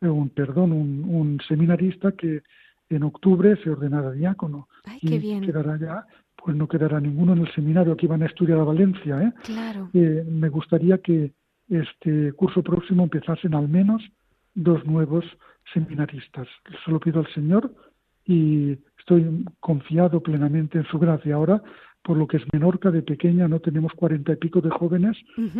[0.00, 2.42] eh, un perdón, un, seminarista que
[2.88, 4.68] en octubre se ordenará diácono.
[5.00, 8.64] y quedará ya, pues no quedará ninguno en el seminario, aquí van a estudiar a
[8.64, 9.22] Valencia.
[9.22, 9.32] ¿eh?
[9.44, 9.90] Claro.
[9.94, 11.32] Eh, me gustaría que
[11.68, 14.02] este curso próximo empezasen al menos
[14.54, 15.24] dos nuevos
[15.72, 16.48] seminaristas.
[16.84, 17.72] Se lo pido al Señor
[18.24, 21.34] y estoy confiado plenamente en su gracia.
[21.36, 21.62] Ahora
[22.02, 25.16] por lo que es Menorca, de pequeña no tenemos cuarenta y pico de jóvenes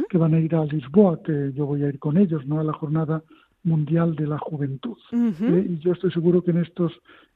[0.09, 2.61] que van a ir a Lisboa, que yo voy a ir con ellos, ¿no?
[2.61, 3.23] A la jornada
[3.63, 4.97] mundial de la juventud.
[5.13, 5.67] ¿eh?
[5.69, 6.93] Y yo estoy seguro que en estos,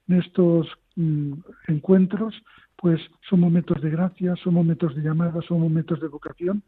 [0.08, 1.32] en estos mm,
[1.68, 2.34] encuentros,
[2.76, 6.62] pues son momentos de gracia, son momentos de llamada, son momentos de vocación.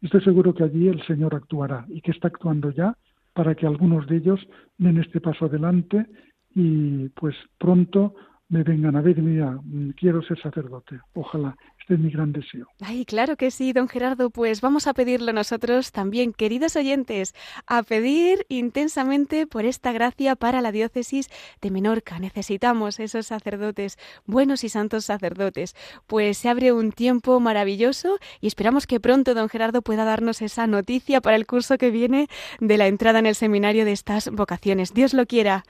[0.00, 2.96] Y estoy seguro que allí el Señor actuará y que está actuando ya
[3.34, 4.40] para que algunos de ellos
[4.78, 6.06] den este paso adelante
[6.54, 8.14] y pues pronto
[8.52, 11.00] me vengan a ver y me quiero ser sacerdote.
[11.14, 11.56] Ojalá.
[11.80, 12.68] Este es mi gran deseo.
[12.80, 14.30] Ay, claro que sí, don Gerardo.
[14.30, 17.34] Pues vamos a pedirlo nosotros también, queridos oyentes,
[17.66, 21.28] a pedir intensamente por esta gracia para la diócesis
[21.60, 22.20] de Menorca.
[22.20, 25.74] Necesitamos esos sacerdotes, buenos y santos sacerdotes.
[26.06, 30.66] Pues se abre un tiempo maravilloso y esperamos que pronto don Gerardo pueda darnos esa
[30.66, 32.28] noticia para el curso que viene
[32.60, 34.92] de la entrada en el seminario de estas vocaciones.
[34.94, 35.64] Dios lo quiera.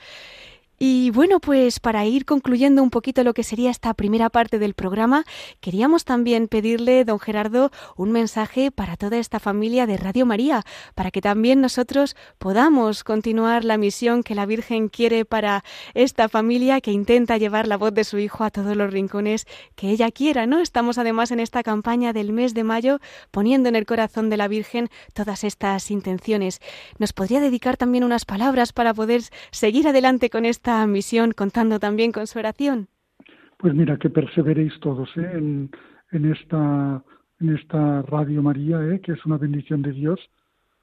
[0.85, 4.75] Y bueno, pues para ir concluyendo un poquito lo que sería esta primera parte del
[4.75, 5.23] programa,
[5.61, 10.64] queríamos también pedirle, don Gerardo, un mensaje para toda esta familia de Radio María,
[10.97, 15.62] para que también nosotros podamos continuar la misión que la Virgen quiere para
[15.95, 19.88] esta familia que intenta llevar la voz de su Hijo a todos los rincones que
[19.90, 20.59] ella quiera, ¿no?
[20.59, 22.99] Estamos además en esta campaña del mes de mayo
[23.31, 26.59] poniendo en el corazón de la Virgen todas estas intenciones.
[26.99, 32.13] ¿Nos podría dedicar también unas palabras para poder seguir adelante con esta misión contando también
[32.13, 32.89] con su oración?
[33.59, 35.31] Pues mira, que perseveréis todos ¿eh?
[35.35, 35.71] en,
[36.11, 37.03] en, esta,
[37.41, 39.01] en esta Radio María, ¿eh?
[39.01, 40.19] que es una bendición de Dios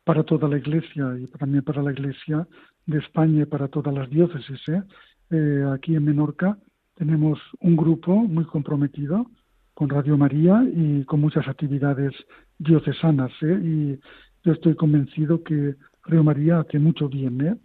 [0.10, 2.47] para toda la Iglesia y también para la Iglesia
[2.86, 4.60] de España y para todas las diócesis.
[4.69, 4.82] ¿eh?
[5.30, 6.58] Eh, aquí en Menorca
[6.95, 9.28] tenemos un grupo muy comprometido
[9.75, 12.13] con Radio María y con muchas actividades
[12.58, 13.32] diocesanas.
[13.41, 13.60] ¿eh?
[13.63, 13.99] Y
[14.43, 15.75] yo estoy convencido que
[16.06, 17.39] Radio María hace mucho bien.
[17.41, 17.56] ¿eh?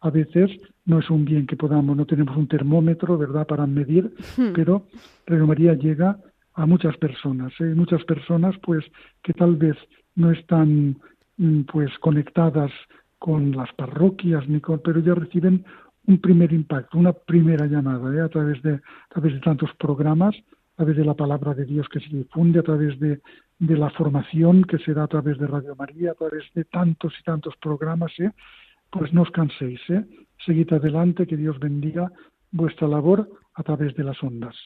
[0.00, 0.50] a veces
[0.90, 4.52] no es un bien que podamos, no tenemos un termómetro, ¿verdad?, para medir, hmm.
[4.54, 4.86] pero
[5.26, 6.18] Radio María llega
[6.54, 7.72] a muchas personas, ¿eh?
[7.74, 8.84] muchas personas pues
[9.22, 9.76] que tal vez
[10.16, 10.96] no están
[11.38, 12.72] mm, pues conectadas
[13.18, 15.64] con las parroquias ni con, pero ya reciben
[16.06, 18.20] un primer impacto, una primera llamada ¿eh?
[18.20, 20.34] a través de a través de tantos programas,
[20.74, 23.20] a través de la palabra de Dios que se difunde, a través de,
[23.58, 27.14] de la formación que se da a través de Radio María, a través de tantos
[27.20, 28.32] y tantos programas, ¿eh?
[28.90, 30.04] pues no os canséis, ¿eh?
[30.44, 32.10] Seguid adelante, que Dios bendiga
[32.50, 34.56] vuestra labor a través de las ondas.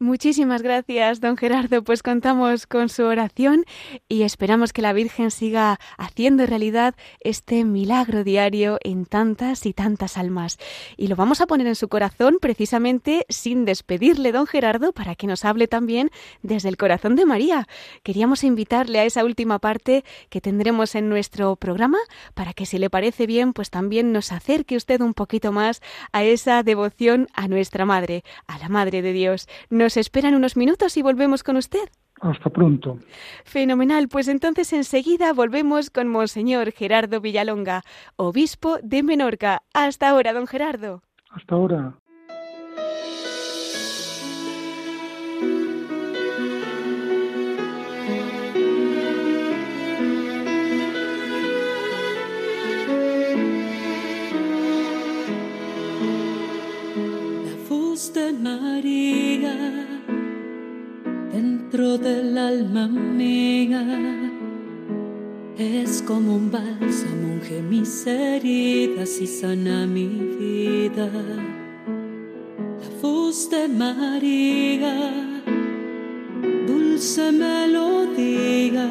[0.00, 1.82] Muchísimas gracias, don Gerardo.
[1.82, 3.64] Pues contamos con su oración
[4.08, 10.16] y esperamos que la Virgen siga haciendo realidad este milagro diario en tantas y tantas
[10.16, 10.58] almas.
[10.96, 15.26] Y lo vamos a poner en su corazón precisamente sin despedirle, don Gerardo, para que
[15.26, 16.10] nos hable también
[16.42, 17.66] desde el corazón de María.
[18.04, 21.98] Queríamos invitarle a esa última parte que tendremos en nuestro programa
[22.34, 25.82] para que, si le parece bien, pues también nos acerque usted un poquito más
[26.12, 29.48] a esa devoción a nuestra Madre, a la Madre de Dios.
[29.96, 31.88] Esperan unos minutos y volvemos con usted.
[32.20, 32.98] Hasta pronto.
[33.44, 37.82] Fenomenal, pues entonces enseguida volvemos con Monseñor Gerardo Villalonga,
[38.16, 39.62] obispo de Menorca.
[39.72, 41.02] Hasta ahora, don Gerardo.
[41.30, 41.94] Hasta ahora.
[58.32, 59.27] María
[61.70, 63.84] dentro del alma mía.
[65.58, 71.10] Es como un bálsamo, unge mis heridas y sana mi vida.
[72.80, 75.12] La voz de María,
[76.66, 78.88] dulce melodía,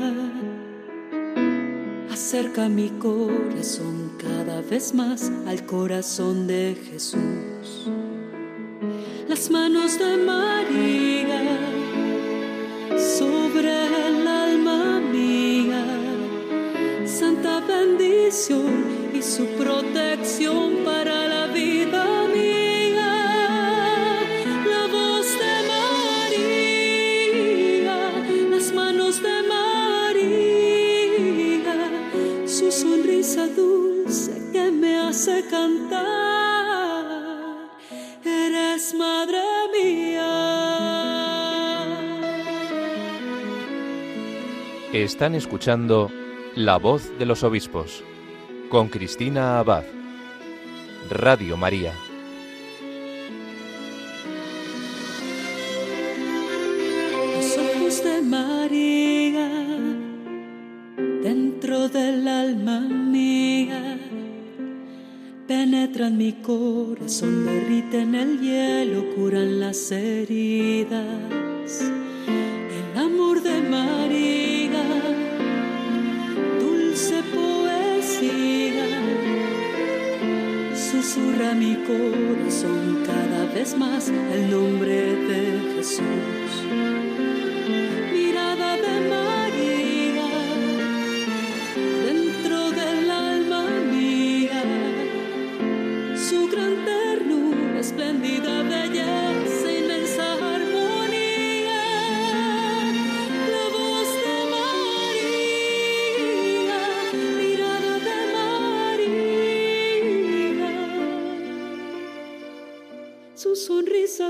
[2.11, 7.89] acerca mi corazón cada vez más al corazón de Jesús.
[9.27, 11.66] Las manos de María
[13.47, 15.85] sobre el alma mía,
[17.05, 20.83] santa bendición y su protección
[45.07, 46.11] Están escuchando
[46.53, 48.03] La voz de los obispos
[48.67, 49.85] con Cristina Abad.
[51.09, 51.93] Radio María.
[57.37, 59.49] Los ojos de María
[61.23, 63.97] dentro del alma mía
[65.47, 70.66] penetran mi corazón, derriten el hielo, curan las heridas.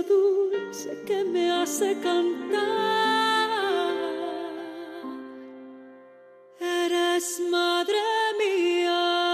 [0.04, 3.50] Dulce que me hace cantar.
[6.60, 7.96] Eres madre
[8.38, 9.28] mía.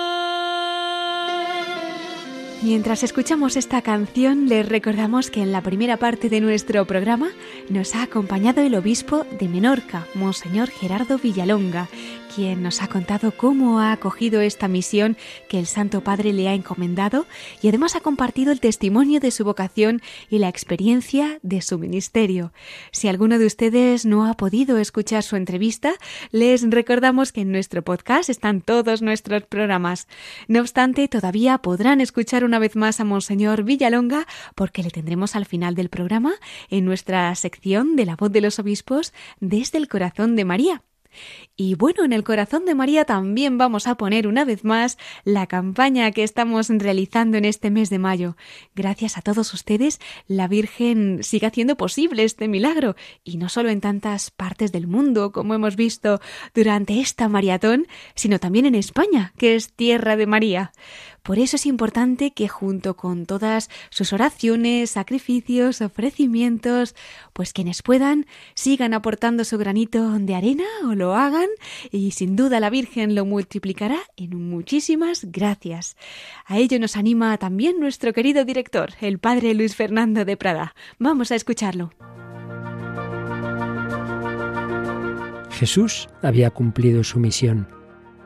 [2.62, 7.32] Mientras escuchamos esta canción, les recordamos que en la primera parte de nuestro programa
[7.70, 11.90] nos ha acompañado el obispo de Menorca, Monseñor Gerardo Villalonga,
[12.36, 15.18] quien nos ha contado cómo ha acogido esta misión
[15.50, 17.26] que el Santo Padre le ha encomendado
[17.62, 22.52] y además ha compartido el testimonio de su vocación y la experiencia de su ministerio.
[22.92, 25.94] Si alguno de ustedes no ha podido escuchar su entrevista,
[26.32, 30.08] les recordamos que en nuestro podcast están todos nuestros programas.
[30.48, 35.46] No obstante, todavía podrán escuchar una vez más a Monseñor Villalonga porque le tendremos al
[35.46, 36.34] final del programa
[36.70, 40.84] en nuestra sección de la voz de los obispos desde el corazón de María.
[41.56, 45.48] Y bueno, en el corazón de María también vamos a poner una vez más la
[45.48, 48.36] campaña que estamos realizando en este mes de mayo.
[48.76, 53.82] Gracias a todos ustedes, la Virgen sigue haciendo posible este milagro, y no solo en
[53.82, 56.20] tantas partes del mundo como hemos visto
[56.54, 60.72] durante esta maratón, sino también en España, que es tierra de María.
[61.24, 66.96] Por eso es importante que junto con todas sus oraciones, sacrificios, ofrecimientos,
[67.32, 71.48] pues quienes puedan sigan aportando su granito de arena o lo hagan
[71.92, 75.96] y sin duda la Virgen lo multiplicará en muchísimas gracias.
[76.46, 80.76] A ello nos anima también nuestro querido director, el padre Luis Fernando de Prada.
[81.00, 81.94] Vamos a escucharlo.
[85.52, 87.83] Jesús había cumplido su misión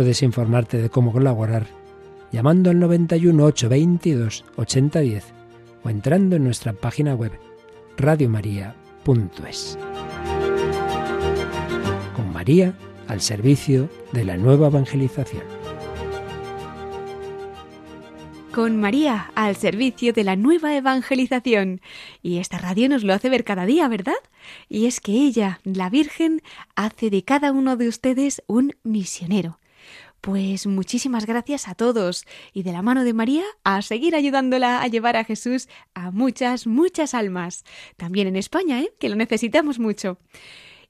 [0.00, 1.66] Puedes informarte de cómo colaborar
[2.32, 5.26] llamando al 91 822 8010
[5.84, 7.32] o entrando en nuestra página web
[7.98, 9.78] radiomaria.es.
[12.16, 12.72] Con María
[13.08, 15.42] al servicio de la nueva evangelización.
[18.54, 21.82] Con María al servicio de la nueva evangelización.
[22.22, 24.14] Y esta radio nos lo hace ver cada día, ¿verdad?
[24.66, 26.40] Y es que ella, la Virgen,
[26.74, 29.59] hace de cada uno de ustedes un misionero.
[30.20, 34.86] Pues muchísimas gracias a todos y de la mano de María a seguir ayudándola a
[34.86, 37.64] llevar a Jesús a muchas, muchas almas.
[37.96, 38.92] También en España, ¿eh?
[38.98, 40.18] que lo necesitamos mucho.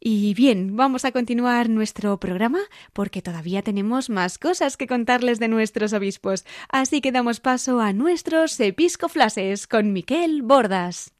[0.01, 2.61] Y bien, vamos a continuar nuestro programa
[2.93, 6.47] porque todavía tenemos más cosas que contarles de nuestros obispos.
[6.70, 11.20] Así que damos paso a nuestros episcoflases con Miquel Bordas.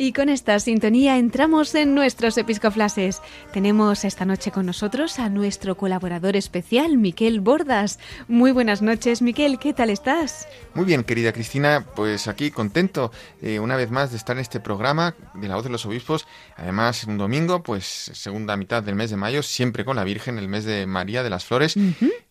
[0.00, 3.20] Y con esta sintonía entramos en nuestros episcoflases.
[3.52, 7.98] Tenemos esta noche con nosotros a nuestro colaborador especial, Miquel Bordas.
[8.28, 10.46] Muy buenas noches, Miquel, ¿qué tal estás?
[10.74, 13.10] Muy bien, querida Cristina, pues aquí contento
[13.42, 16.28] eh, una vez más de estar en este programa de la voz de los obispos.
[16.56, 20.46] Además, un domingo, pues segunda mitad del mes de mayo, siempre con la Virgen, el
[20.46, 21.76] mes de María de las Flores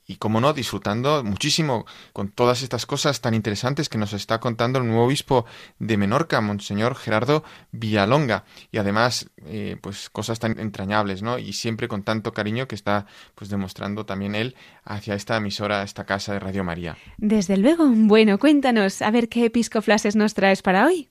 [0.08, 4.80] y, como no, disfrutando muchísimo con todas estas cosas tan interesantes que nos está contando
[4.80, 5.46] el nuevo obispo
[5.80, 7.44] de Menorca, Monseñor Gerardo
[7.74, 11.38] Villalonga, y además, eh, pues cosas tan entrañables, ¿no?
[11.38, 13.06] Y siempre con tanto cariño que está,
[13.36, 14.56] pues demostrando también él
[14.86, 16.98] hacia esta emisora, esta casa de Radio María.
[17.18, 17.88] Desde luego.
[17.90, 21.10] Bueno, cuéntanos, a ver qué episcoflases nos traes para hoy.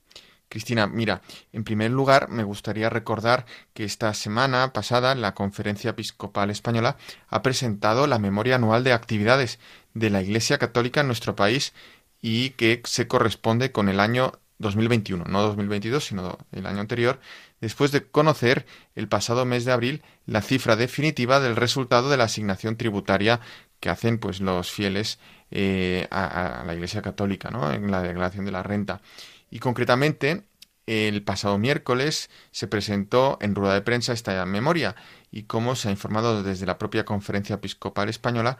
[0.49, 1.21] Cristina, mira,
[1.51, 7.41] en primer lugar me gustaría recordar que esta semana pasada la Conferencia Episcopal Española ha
[7.41, 9.59] presentado la memoria anual de actividades
[9.93, 11.73] de la Iglesia Católica en nuestro país
[12.21, 17.19] y que se corresponde con el año 2021, no 2022, sino el año anterior,
[17.61, 22.23] después de conocer el pasado mes de abril la cifra definitiva del resultado de la
[22.23, 23.39] asignación tributaria
[23.79, 25.19] que hacen pues los fieles
[25.51, 27.71] eh, a, a, la Iglesia Católica, ¿no?
[27.71, 29.01] En la declaración de la renta.
[29.49, 30.43] Y concretamente,
[30.87, 34.95] el pasado miércoles se presentó en rueda de prensa esta memoria
[35.31, 38.57] y como se ha informado desde la propia Conferencia Episcopal Española,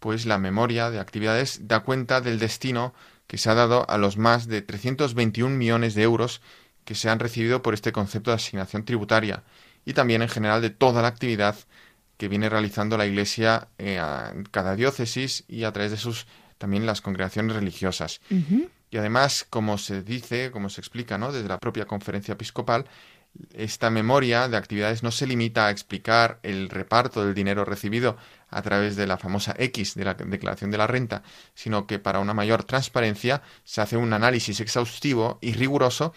[0.00, 2.94] pues la memoria de actividades da cuenta del destino
[3.28, 6.40] que se ha dado a los más de 321 millones de euros
[6.84, 9.44] que se han recibido por este concepto de asignación tributaria
[9.84, 11.56] y también en general de toda la actividad
[12.16, 16.26] que viene realizando la Iglesia eh, en cada diócesis y a través de sus
[16.58, 18.20] también las congregaciones religiosas.
[18.90, 21.32] Y además, como se dice, como se explica ¿no?
[21.32, 22.86] desde la propia conferencia episcopal,
[23.52, 28.16] esta memoria de actividades no se limita a explicar el reparto del dinero recibido
[28.50, 31.22] a través de la famosa X de la declaración de la renta,
[31.54, 36.14] sino que para una mayor transparencia se hace un análisis exhaustivo y riguroso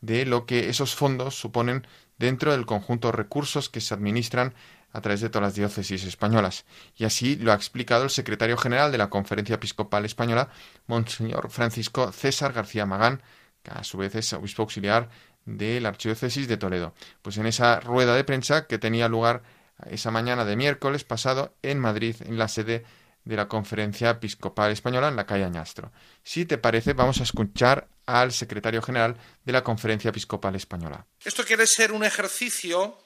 [0.00, 1.86] de lo que esos fondos suponen
[2.18, 4.54] dentro del conjunto de recursos que se administran
[4.92, 6.64] a través de todas las diócesis españolas.
[6.96, 10.48] Y así lo ha explicado el secretario general de la Conferencia Episcopal Española,
[10.86, 13.22] Monseñor Francisco César García Magán,
[13.62, 15.08] que a su vez es obispo auxiliar
[15.44, 16.94] de la Archidiócesis de Toledo.
[17.22, 19.42] Pues en esa rueda de prensa que tenía lugar
[19.90, 22.84] esa mañana de miércoles pasado en Madrid, en la sede
[23.24, 25.92] de la Conferencia Episcopal Española en la calle Añastro.
[26.22, 31.06] Si te parece, vamos a escuchar al secretario general de la Conferencia Episcopal Española.
[31.24, 32.98] Esto quiere ser un ejercicio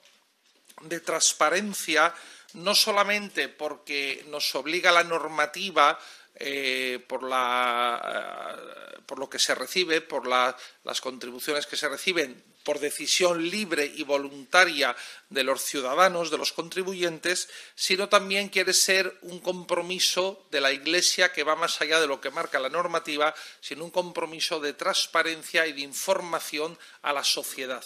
[0.83, 2.15] de transparencia,
[2.55, 5.99] no solamente porque nos obliga la normativa
[6.39, 8.57] eh, por, la,
[8.95, 13.87] eh, por lo que se recibe, por las contribuciones que se reciben, por decisión libre
[13.87, 14.95] y voluntaria
[15.31, 21.33] de los ciudadanos, de los contribuyentes, sino también quiere ser un compromiso de la Iglesia
[21.33, 25.67] que va más allá de lo que marca la normativa, sino un compromiso de transparencia
[25.67, 27.85] y de información a la sociedad.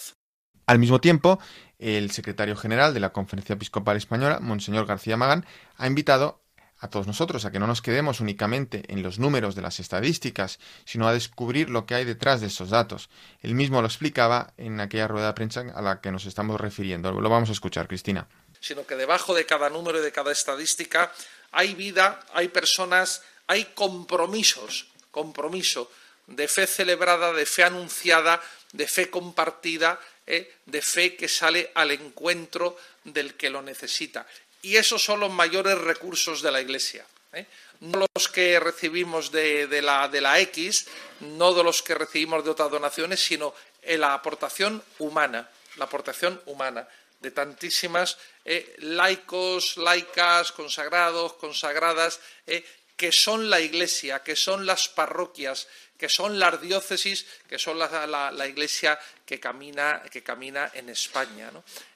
[0.65, 1.39] Al mismo tiempo,
[1.81, 5.45] el secretario general de la Conferencia Episcopal Española, Monseñor García Magán,
[5.77, 6.41] ha invitado
[6.77, 10.59] a todos nosotros a que no nos quedemos únicamente en los números de las estadísticas,
[10.85, 13.09] sino a descubrir lo que hay detrás de esos datos.
[13.41, 17.11] Él mismo lo explicaba en aquella rueda de prensa a la que nos estamos refiriendo.
[17.11, 18.27] Lo vamos a escuchar, Cristina.
[18.59, 21.11] Sino que debajo de cada número y de cada estadística
[21.51, 25.89] hay vida, hay personas, hay compromisos, compromiso
[26.27, 28.41] de fe celebrada, de fe anunciada,
[28.73, 34.25] de fe compartida, eh, de fe que sale al encuentro del que lo necesita.
[34.61, 37.05] Y esos son los mayores recursos de la Iglesia.
[37.33, 37.45] ¿eh?
[37.81, 40.87] No los que recibimos de, la, de, la, X,
[41.21, 46.39] no de los que recibimos de otras donaciones, sino en la aportación humana, la aportación
[46.45, 46.87] humana
[47.21, 52.65] de tantísimas eh, laicos, laicas, consagrados, consagradas, eh,
[53.01, 58.47] que son la Iglesia, que son las parroquias, que son las diócesis, que son la,
[58.47, 61.49] Iglesia que camina, que camina en España.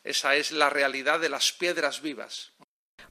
[0.03, 2.53] Esa es la realidad de las piedras vivas.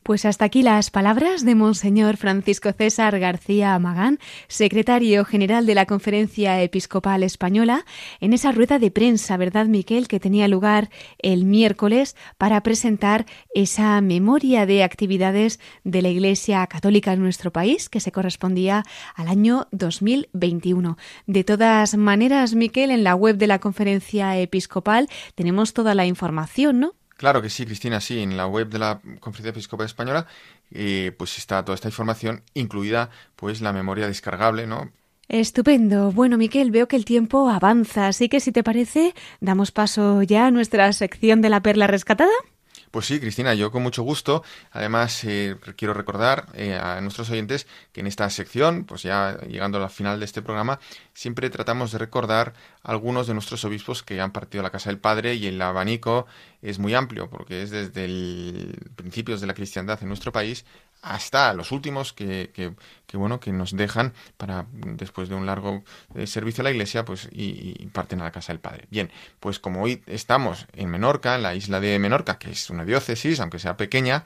[0.05, 5.87] Pues hasta aquí las palabras de Monseñor Francisco César García Magán, secretario general de la
[5.87, 7.87] Conferencia Episcopal Española,
[8.21, 10.91] en esa rueda de prensa, ¿verdad, Miquel?, que tenía lugar
[11.21, 13.25] el miércoles para presentar
[13.55, 18.85] esa memoria de actividades de la Iglesia Católica en nuestro país, que se correspondía
[19.15, 20.99] al año 2021.
[21.27, 26.79] De todas maneras, Miquel, en la web de la Conferencia Episcopal tenemos toda la información,
[26.79, 26.95] ¿no?
[27.25, 28.19] Claro que sí, Cristina, sí.
[28.19, 30.27] En la web de la Conferencia Episcopal Española
[30.71, 34.91] eh, pues está toda esta información, incluida pues la memoria descargable, ¿no?
[35.31, 36.13] Estupendo.
[36.13, 40.49] Bueno, Miquel, veo que el tiempo avanza, así que si te parece, damos paso ya
[40.49, 42.35] a nuestra sección de la perla rescatada.
[42.95, 44.45] Pues sí, Cristina, yo con mucho gusto.
[44.71, 49.83] Además, eh, quiero recordar eh, a nuestros oyentes que en esta sección, pues ya llegando
[49.83, 50.79] al final de este programa,
[51.13, 55.01] siempre tratamos de recordar algunos de nuestros obispos que han partido a la Casa del
[55.01, 56.29] Padre y el abanico
[56.63, 60.65] es muy amplio porque es desde el principios de la cristiandad en nuestro país
[61.05, 62.73] hasta los últimos que, que,
[63.17, 65.85] bueno que nos dejan para después de un largo
[66.17, 69.61] eh, servicio a la iglesia pues y, parten a la casa del padre bien pues
[69.61, 73.61] como hoy estamos en Menorca en la isla de Menorca que es una diócesis aunque
[73.61, 74.25] sea pequeña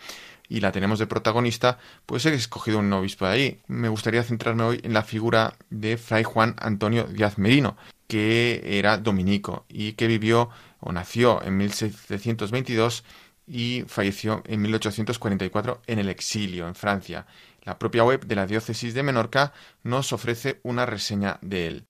[0.49, 3.61] y la tenemos de protagonista, pues he escogido un obispo de ahí.
[3.67, 7.77] Me gustaría centrarme hoy en la figura de Fray Juan Antonio Díaz Merino,
[8.07, 10.49] que era dominico y que vivió
[10.81, 13.05] o nació en 1722
[13.49, 17.27] y falleció en 1844 en el exilio, en Francia.
[17.63, 21.87] La propia web de la diócesis de Menorca nos ofrece una reseña de él.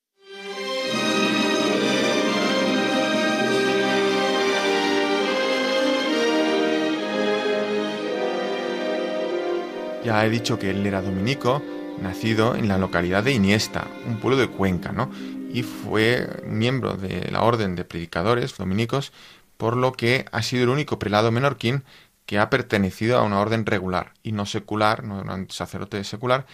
[10.04, 11.62] Ya he dicho que él era dominico,
[12.00, 15.10] nacido en la localidad de Iniesta, un pueblo de Cuenca, ¿no?
[15.52, 19.12] Y fue miembro de la orden de predicadores dominicos
[19.58, 21.84] por lo que ha sido el único prelado menorquín
[22.24, 26.46] que ha pertenecido a una orden regular y no secular, no un sacerdote secular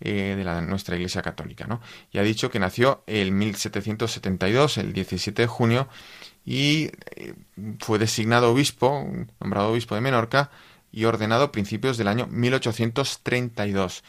[0.00, 1.66] eh, de nuestra Iglesia Católica.
[1.66, 1.80] ¿no?
[2.12, 5.88] Y ha dicho que nació en 1772, el 17 de junio,
[6.44, 7.34] y eh,
[7.80, 9.06] fue designado obispo,
[9.40, 10.50] nombrado obispo de Menorca,
[10.90, 14.02] y ordenado a principios del año 1832,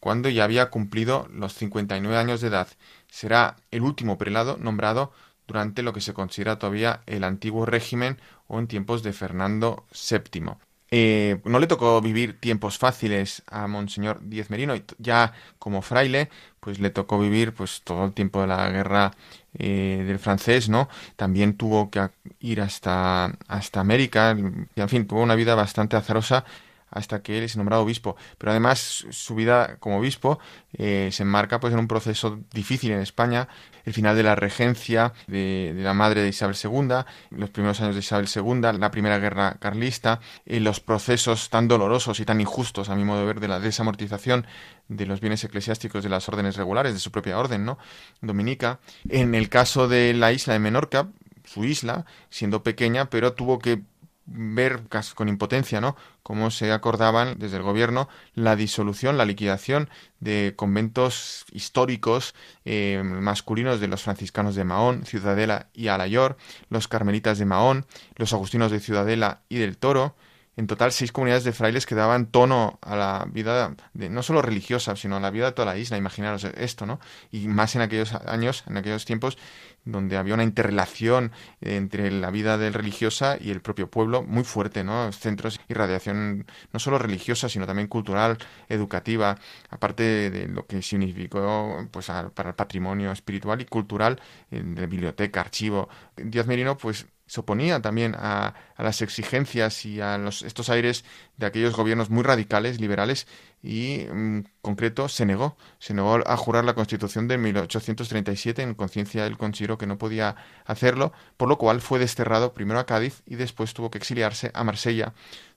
[0.00, 2.68] cuando ya había cumplido los 59 años de edad.
[3.08, 5.12] Será el último prelado nombrado
[5.46, 8.18] durante lo que se considera todavía el antiguo régimen
[8.48, 10.56] o en tiempos de Fernando VII.
[10.90, 16.30] Eh, no le tocó vivir tiempos fáciles a Monseñor Díez Merino, y ya como fraile,
[16.60, 19.12] pues le tocó vivir pues todo el tiempo de la guerra
[19.58, 20.88] eh, del francés, ¿no?
[21.16, 22.08] También tuvo que
[22.40, 24.36] ir hasta, hasta América,
[24.76, 26.44] y en fin, tuvo una vida bastante azarosa
[26.90, 28.16] hasta que él es nombrado obispo.
[28.38, 30.38] Pero además su vida como obispo
[30.72, 33.48] eh, se enmarca pues en un proceso difícil en España,
[33.84, 38.00] el final de la regencia de, la madre de Isabel II, los primeros años de
[38.00, 42.96] Isabel II, la primera guerra carlista, eh, los procesos tan dolorosos y tan injustos, a
[42.96, 44.46] mi modo de ver, de la desamortización
[44.88, 47.78] de los bienes eclesiásticos de las órdenes regulares, de su propia orden, ¿no?
[48.20, 48.80] Dominica.
[49.08, 51.08] En el caso de la isla de Menorca,
[51.44, 53.82] su isla, siendo pequeña, pero tuvo que
[54.26, 54.82] ver
[55.14, 55.96] con impotencia, ¿no?
[56.22, 59.88] Cómo se acordaban desde el gobierno la disolución, la liquidación
[60.20, 66.36] de conventos históricos eh, masculinos de los franciscanos de Mahón, Ciudadela y Alayor,
[66.68, 70.16] los carmelitas de Mahón, los agustinos de Ciudadela y del Toro,
[70.56, 74.40] en total seis comunidades de frailes que daban tono a la vida de, no solo
[74.40, 75.98] religiosa, sino a la vida de toda la isla.
[75.98, 76.98] Imaginaros esto, ¿no?
[77.30, 79.36] Y más en aquellos años, en aquellos tiempos,
[79.84, 84.82] donde había una interrelación entre la vida del religiosa y el propio pueblo muy fuerte,
[84.82, 85.12] ¿no?
[85.12, 88.38] Centros y radiación no solo religiosa, sino también cultural,
[88.68, 89.38] educativa,
[89.70, 95.88] aparte de lo que significó pues para el patrimonio espiritual y cultural de biblioteca, archivo.
[96.16, 101.04] Díaz Merino, pues se oponía también a, las exigencias y a los, estos aires
[101.36, 103.26] de aquellos gobiernos muy radicales, liberales,
[103.62, 108.74] y en mm, concreto se negó, se negó a jurar la Constitución de 1837 en
[108.74, 113.22] conciencia del consideró que no podía hacerlo, por lo cual fue desterrado primero a Cádiz
[113.26, 115.12] y después tuvo que exiliarse a Marsella,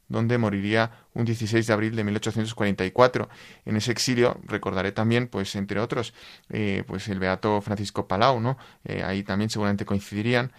[0.07, 3.29] donde moriría un 16 de abril de 1844.
[3.65, 6.15] En ese exilio recordaré también, pues entre otros,
[6.49, 8.57] eh, pues el beato Francisco Palau, ¿no?
[8.85, 10.51] Eh, ahí también seguramente coincidirían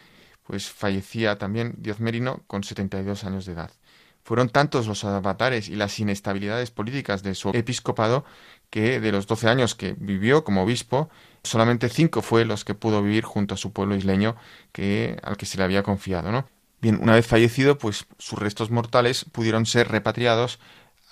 [0.50, 3.70] pues fallecía también Dios Merino con 72 años de edad.
[4.24, 8.24] Fueron tantos los avatares y las inestabilidades políticas de su episcopado
[8.68, 11.08] que de los 12 años que vivió como obispo,
[11.44, 14.34] solamente cinco fue los que pudo vivir junto a su pueblo isleño
[14.72, 16.32] que, al que se le había confiado.
[16.32, 16.48] ¿no?
[16.80, 20.58] Bien, una vez fallecido, pues sus restos mortales pudieron ser repatriados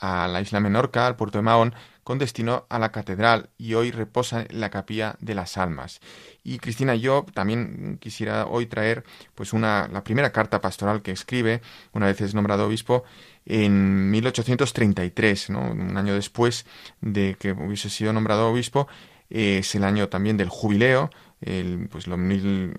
[0.01, 1.76] a la isla Menorca, al puerto de Mahón,
[2.09, 6.00] con destino a la catedral y hoy reposa en la capilla de las almas.
[6.42, 9.04] Y Cristina, yo también quisiera hoy traer
[9.34, 11.61] pues una, la primera carta pastoral que escribe,
[11.92, 13.04] una vez es nombrado obispo,
[13.44, 15.70] en 1833, ¿no?
[15.70, 16.64] un año después
[17.02, 18.88] de que hubiese sido nombrado obispo,
[19.28, 21.11] es el año también del jubileo,
[21.41, 22.74] el, pues lo mil,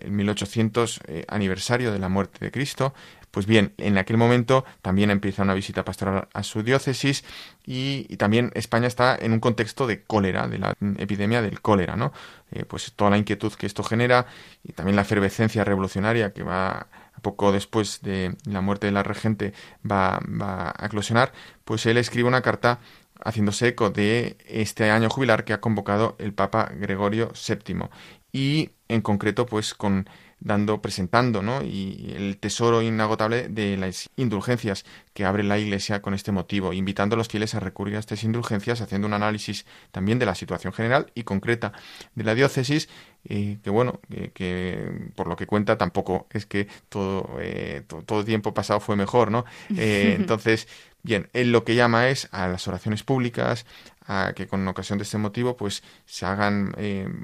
[0.00, 2.94] el, 1800 eh, aniversario de la muerte de Cristo.
[3.30, 7.24] Pues bien, en aquel momento también empieza una visita pastoral a su diócesis
[7.64, 12.12] y, también España está en un contexto de cólera, de la epidemia del cólera, ¿no?
[12.50, 14.26] Eh, pues toda la inquietud que esto genera
[14.64, 16.88] y también la efervescencia revolucionaria que va
[17.22, 19.52] poco después de la muerte de la regente
[19.88, 21.32] va, va a eclosionar,
[21.64, 22.80] pues él escribe una carta
[23.24, 27.88] haciéndose eco de este año jubilar que ha convocado el Papa Gregorio VII
[28.32, 30.08] y en concreto pues con
[30.40, 31.62] dando presentando ¿no?
[31.62, 37.14] y el tesoro inagotable de las indulgencias que abre la Iglesia con este motivo, invitando
[37.14, 40.72] a los fieles a recurrir a estas indulgencias, haciendo un análisis también de la situación
[40.72, 41.72] general y concreta
[42.14, 42.88] de la diócesis,
[43.24, 44.00] eh, que bueno,
[44.32, 49.30] que por lo que cuenta tampoco es que todo, eh, todo, tiempo pasado fue mejor,
[49.30, 49.44] ¿no?
[49.76, 50.68] Eh, entonces,
[51.02, 53.66] bien, él lo que llama es a las oraciones públicas,
[54.06, 56.74] a que con ocasión de este motivo pues se hagan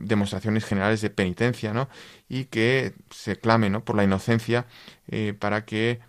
[0.03, 1.89] demostraciones generales de penitencia, ¿no?
[2.29, 3.85] Y que se clame, ¿no?
[3.85, 4.67] Por la inocencia
[5.41, 6.01] para que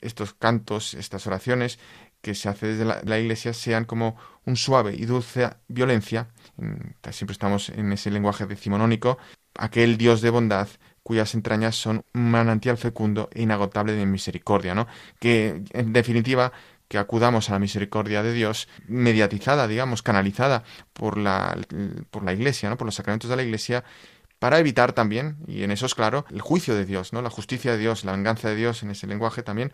[0.00, 1.78] estos cantos, estas oraciones
[2.20, 4.16] que se hace desde la, Iglesia sean como
[4.46, 6.28] un suave y dulce violencia,
[7.10, 9.18] siempre estamos en ese lenguaje decimonónico,
[9.54, 10.68] aquel Dios de bondad
[11.02, 14.86] cuyas entrañas son un manantial fecundo e inagotable de misericordia, ¿no?
[15.20, 16.50] Que, en definitiva,
[16.88, 21.56] que acudamos a la misericordia de Dios, mediatizada, digamos, canalizada por la,
[22.10, 22.76] por la Iglesia, ¿no?
[22.76, 23.84] Por los sacramentos de la Iglesia,
[24.38, 27.22] para evitar también, y en eso es claro, el juicio de Dios, ¿no?
[27.22, 29.72] La justicia de Dios, la venganza de Dios en ese lenguaje también,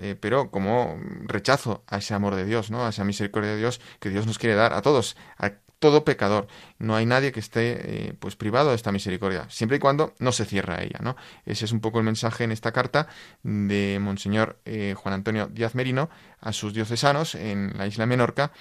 [0.00, 2.86] eh, pero como rechazo a ese amor de Dios, ¿no?
[2.86, 6.46] A esa misericordia de Dios que Dios nos quiere dar a todos, a todo pecador.
[6.78, 10.30] No hay nadie que esté eh, pues privado de esta misericordia, siempre y cuando no
[10.30, 11.16] se cierra ella, ¿no?
[11.46, 13.08] Ese es un poco el mensaje en esta carta
[13.42, 16.08] de Monseñor eh, Juan Antonio Díaz Merino
[16.40, 18.52] a sus diocesanos en la isla Menorca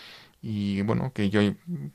[0.41, 1.41] y bueno, que yo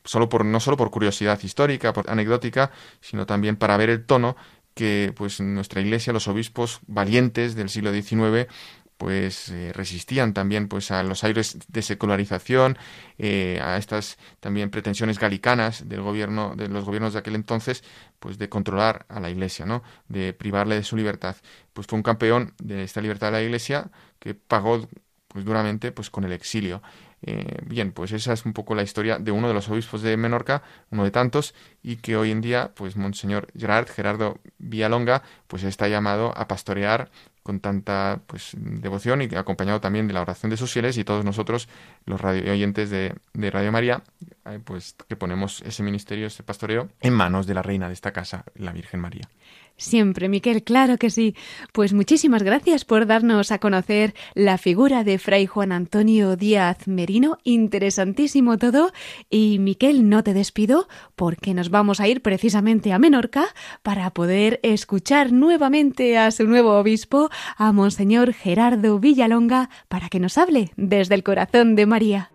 [0.05, 2.71] solo por no solo por curiosidad histórica, por anecdótica,
[3.01, 4.37] sino también para ver el tono
[4.75, 8.49] que pues nuestra iglesia, los obispos valientes del siglo XIX
[8.97, 12.79] pues eh, resistían también pues a los aires de secularización
[13.19, 17.83] eh, a estas también pretensiones galicanas del gobierno de los gobiernos de aquel entonces
[18.21, 21.37] pues de controlar a la iglesia no de privarle de su libertad.
[21.73, 24.89] Pues fue un campeón de esta libertad de la iglesia que pagó
[25.29, 26.81] pues duramente pues con el exilio.
[27.27, 30.17] Eh, bien, pues esa es un poco la historia de uno de los obispos de
[30.17, 35.65] Menorca, uno de tantos, y que hoy en día, pues Monseñor Gerard, Gerardo Villalonga, pues
[35.65, 37.11] está llamado a pastorear
[37.45, 41.27] con tanta pues devoción y acompañado también de la oración de sus fieles y todos
[41.27, 41.69] nosotros,
[42.07, 44.03] los radio oyentes de, de Radio María,
[44.47, 48.13] eh, pues que ponemos ese ministerio, ese pastoreo, en manos de la reina de esta
[48.13, 49.29] casa, la Virgen María.
[49.77, 51.35] Siempre, Miquel, claro que sí.
[51.73, 57.39] Pues muchísimas gracias por darnos a conocer la figura de Fray Juan Antonio Díaz Merino.
[57.43, 58.93] Interesantísimo todo.
[59.31, 63.47] Y Miquel, no te despido porque nos vamos a ir precisamente a Menorca
[63.83, 70.39] para poder escuchar nuevamente a su nuevo obispo, a Monseñor Gerardo Villalonga, para que nos
[70.39, 72.34] hable desde el corazón de María.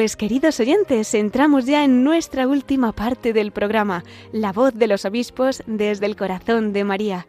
[0.00, 5.04] Pues queridos oyentes, entramos ya en nuestra última parte del programa, La voz de los
[5.04, 7.26] obispos desde el corazón de María.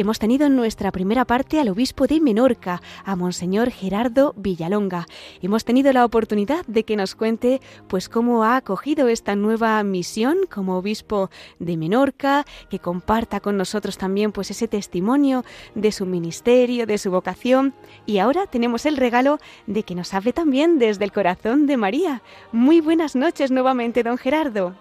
[0.00, 5.06] Hemos tenido en nuestra primera parte al obispo de Menorca, a Monseñor Gerardo Villalonga.
[5.42, 10.36] Hemos tenido la oportunidad de que nos cuente pues cómo ha acogido esta nueva misión
[10.48, 15.42] como obispo de Menorca, que comparta con nosotros también pues ese testimonio
[15.74, 17.74] de su ministerio, de su vocación.
[18.06, 22.22] Y ahora tenemos el regalo de que nos hable también desde el corazón de María
[22.52, 24.74] muy buenas noches nuevamente, don Gerardo.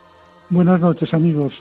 [0.51, 1.53] Buenas noches, amigos.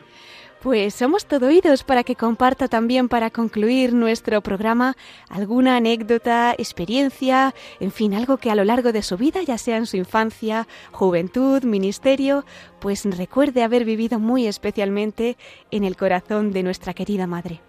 [0.66, 4.94] Pues somos todo oídos para que comparta también para concluir nuestro programa
[5.30, 9.76] alguna anécdota, experiencia, en fin, algo que a lo largo de su vida, ya sea
[9.76, 12.42] en su infancia, juventud, ministerio,
[12.80, 15.36] pues recuerde haber vivido muy especialmente
[15.70, 17.60] en el corazón de nuestra querida madre.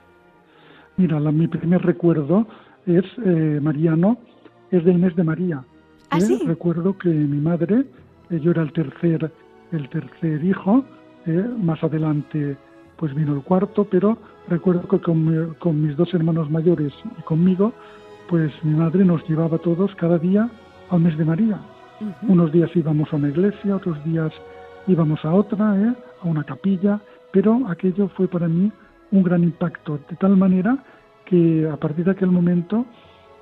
[0.98, 2.48] Mira, mi primer recuerdo
[2.88, 4.18] es eh, Mariano,
[4.72, 5.64] es del mes de María.
[6.10, 6.40] ¿Ah, ¿eh?
[6.48, 7.86] Recuerdo que mi madre,
[8.32, 9.32] eh, yo era el tercer,
[9.72, 10.84] el tercer hijo,
[11.28, 12.58] eh, más adelante
[12.98, 14.18] pues vino el cuarto, pero
[14.48, 17.74] recuerdo que con, mis dos hermanos mayores y conmigo,
[18.28, 20.50] pues mi madre nos llevaba todos cada día
[20.90, 21.60] al mes de María.
[22.24, 24.32] Unos días íbamos a una iglesia, otros días
[24.88, 27.00] íbamos a otra, a una capilla,
[27.32, 28.72] pero aquello fue para mí
[29.12, 30.84] un gran impacto, de tal manera
[31.26, 32.86] que a partir de aquel momento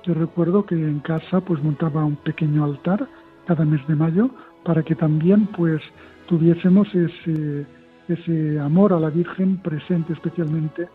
[0.04, 3.08] yo recuerdo que en casa pues montaba un pequeño altar
[3.46, 4.30] cada mes de mayo
[4.64, 5.80] para que también pues
[6.28, 7.66] tuviésemos ese,
[8.08, 10.88] ese amor a la Virgen presente especialmente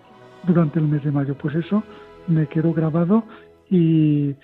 [0.44, 1.36] durante el mes de mayo.
[1.36, 1.84] Pues eso
[2.28, 3.24] me quedó grabado
[3.70, 4.36] y,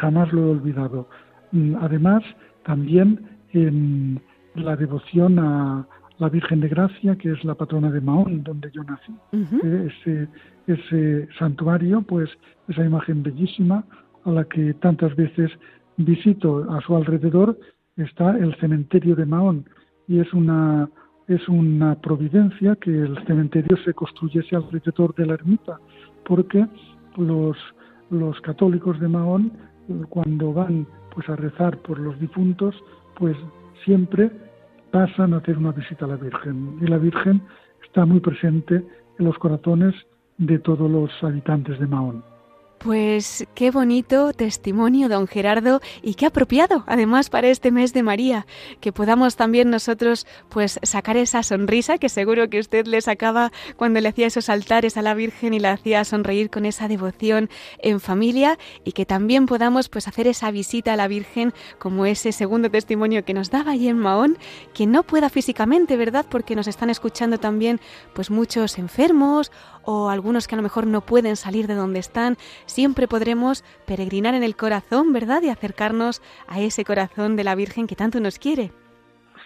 [0.00, 1.08] jamás lo he olvidado.
[1.52, 2.22] Mm, además,
[2.64, 3.20] también
[3.52, 4.20] en
[4.54, 5.86] la devoción a
[6.18, 9.14] la Virgen de Gracia, que es la patrona de Mahón, donde yo nací.
[9.32, 10.28] Eh, ese,
[10.66, 12.28] ese santuario, pues
[12.68, 13.84] esa imagen bellísima,
[14.24, 15.50] a la que tantas veces
[15.96, 17.58] visito a su alrededor
[17.96, 19.64] está el cementerio de Mahón
[20.08, 20.88] y es una
[21.30, 25.78] es una providencia que el cementerio se construyese alrededor de la ermita
[26.26, 26.66] porque
[27.16, 29.52] los católicos de Mahón
[30.08, 32.74] cuando van pues a rezar por los difuntos
[33.16, 33.36] pues
[33.84, 34.30] siempre
[34.90, 37.42] pasan a hacer una visita a la Virgen y la Virgen
[37.84, 38.84] está muy presente
[39.18, 39.94] en los corazones
[40.38, 42.24] de todos los habitantes de Mahón.
[42.82, 48.46] Pues qué bonito testimonio, don Gerardo, y qué apropiado, además, para este mes de María,
[48.80, 54.00] que podamos también nosotros, pues, sacar esa sonrisa que seguro que usted le sacaba cuando
[54.00, 57.50] le hacía esos altares a la Virgen y la hacía sonreír con esa devoción
[57.80, 62.32] en familia, y que también podamos, pues, hacer esa visita a la Virgen, como ese
[62.32, 64.38] segundo testimonio que nos daba allí en Mahón,
[64.72, 66.24] que no pueda físicamente, ¿verdad?
[66.30, 67.78] Porque nos están escuchando también,
[68.14, 69.52] pues, muchos enfermos
[69.84, 74.34] o algunos que a lo mejor no pueden salir de donde están, siempre podremos peregrinar
[74.34, 75.42] en el corazón, ¿verdad?
[75.42, 78.72] Y acercarnos a ese corazón de la Virgen que tanto nos quiere.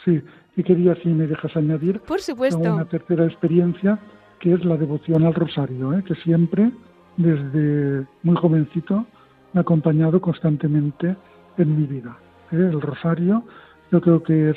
[0.05, 0.23] Sí,
[0.57, 2.75] y quería, si me dejas añadir, Por supuesto.
[2.75, 3.99] una tercera experiencia,
[4.41, 6.05] que es la devoción al rosario, ¿eh?
[6.05, 6.71] que siempre,
[7.17, 9.07] desde muy jovencito,
[9.53, 11.17] me ha acompañado constantemente
[11.59, 12.17] en mi vida.
[12.53, 12.57] ¿eh?
[12.57, 13.45] El rosario,
[13.91, 14.57] yo creo que es,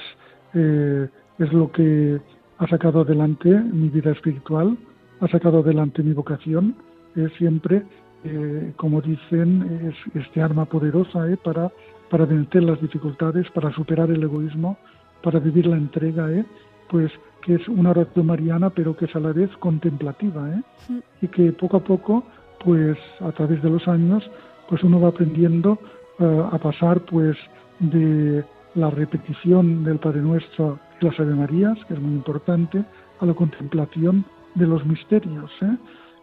[0.53, 1.07] eh,
[1.39, 2.19] es lo que
[2.57, 4.77] ha sacado adelante mi vida espiritual,
[5.19, 6.75] ha sacado adelante mi vocación,
[7.15, 7.83] es siempre,
[8.23, 11.71] eh, como dicen, es este arma poderosa eh, para,
[12.09, 14.77] para vencer las dificultades, para superar el egoísmo,
[15.23, 16.45] para vivir la entrega, eh,
[16.89, 17.11] pues
[17.41, 21.01] que es una oración mariana, pero que es a la vez contemplativa, ¿eh?
[21.21, 22.23] y que poco a poco,
[22.63, 24.29] pues a través de los años,
[24.69, 25.79] pues uno va aprendiendo
[26.19, 27.37] a pasar, pues
[27.79, 28.43] de
[28.73, 32.83] la repetición del Padre Nuestro y las Ave Marías, que es muy importante,
[33.19, 34.25] a la contemplación
[34.57, 35.77] de los misterios, ¿eh?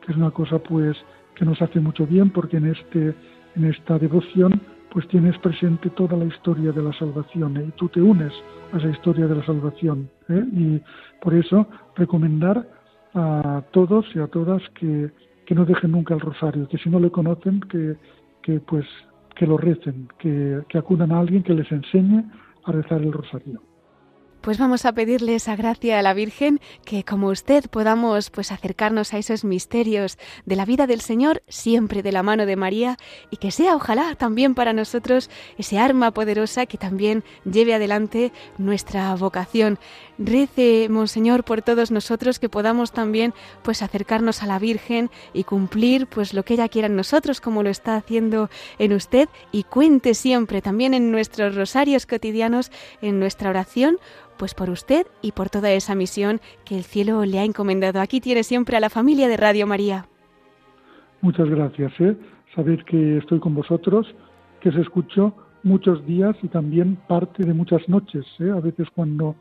[0.04, 0.96] que es una cosa pues
[1.34, 3.14] que nos hace mucho bien porque en este
[3.56, 4.60] en esta devoción
[4.90, 7.64] pues tienes presente toda la historia de la salvación ¿eh?
[7.68, 8.32] y tú te unes
[8.72, 10.44] a esa historia de la salvación ¿eh?
[10.52, 10.80] y
[11.20, 11.66] por eso
[11.96, 12.68] recomendar
[13.14, 15.10] a todos y a todas que,
[15.46, 17.96] que no dejen nunca el rosario que si no le conocen que,
[18.42, 18.86] que pues
[19.36, 22.24] que lo recen que acudan a alguien que les enseñe
[22.64, 23.60] a rezar el rosario.
[24.44, 29.14] Pues vamos a pedirle esa gracia a la Virgen que como usted podamos pues acercarnos
[29.14, 32.98] a esos misterios de la vida del Señor siempre de la mano de María
[33.30, 39.14] y que sea ojalá también para nosotros ese arma poderosa que también lleve adelante nuestra
[39.14, 39.78] vocación.
[40.18, 46.06] Rece, Monseñor, por todos nosotros que podamos también pues acercarnos a la Virgen y cumplir
[46.06, 48.48] pues lo que ella quiera en nosotros como lo está haciendo
[48.78, 52.70] en usted y cuente siempre también en nuestros rosarios cotidianos
[53.02, 53.98] en nuestra oración
[54.36, 58.00] pues por usted y por toda esa misión que el cielo le ha encomendado.
[58.00, 60.06] Aquí tiene siempre a la familia de Radio María.
[61.20, 61.92] Muchas gracias.
[62.00, 62.16] ¿eh?
[62.54, 64.06] Saber que estoy con vosotros,
[64.60, 68.26] que os escucho muchos días y también parte de muchas noches.
[68.40, 68.50] ¿eh?
[68.50, 69.34] A veces cuando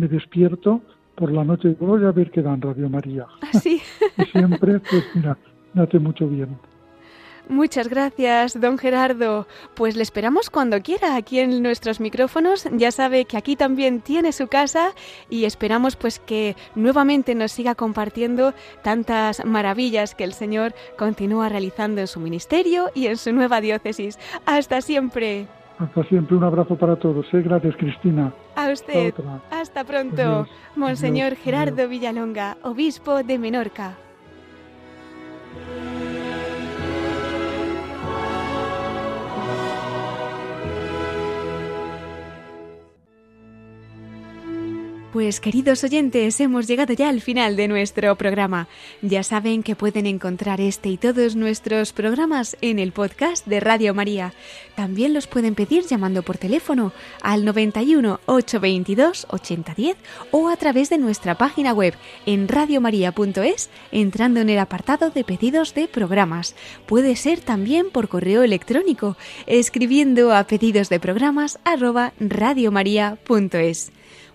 [0.00, 0.80] me despierto
[1.14, 3.26] por la noche voy a ver qué dan Radio María.
[3.52, 3.82] Así.
[4.16, 5.36] y siempre, pues mira,
[5.74, 6.56] me hace mucho bien.
[7.48, 9.46] Muchas gracias, don Gerardo.
[9.74, 12.68] Pues le esperamos cuando quiera aquí en nuestros micrófonos.
[12.72, 14.92] Ya sabe que aquí también tiene su casa
[15.28, 22.00] y esperamos pues que nuevamente nos siga compartiendo tantas maravillas que el Señor continúa realizando
[22.00, 24.16] en su ministerio y en su nueva diócesis.
[24.46, 25.48] Hasta siempre.
[25.80, 27.26] Hasta siempre, un abrazo para todos.
[27.32, 27.40] ¿eh?
[27.42, 28.32] Gracias, Cristina.
[28.54, 29.14] A usted.
[29.50, 30.46] Hasta pronto.
[30.76, 33.96] Monseñor Gerardo Villalonga, obispo de Menorca.
[45.12, 48.68] Pues queridos oyentes, hemos llegado ya al final de nuestro programa.
[49.02, 53.92] Ya saben que pueden encontrar este y todos nuestros programas en el podcast de Radio
[53.92, 54.34] María.
[54.76, 56.92] También los pueden pedir llamando por teléfono
[57.22, 59.96] al 91 822 8010
[60.30, 61.94] o a través de nuestra página web
[62.24, 66.54] en radiomaria.es entrando en el apartado de pedidos de programas.
[66.86, 69.16] Puede ser también por correo electrónico
[69.48, 71.58] escribiendo a pedidos de programas
[72.20, 73.90] radiomaria.es.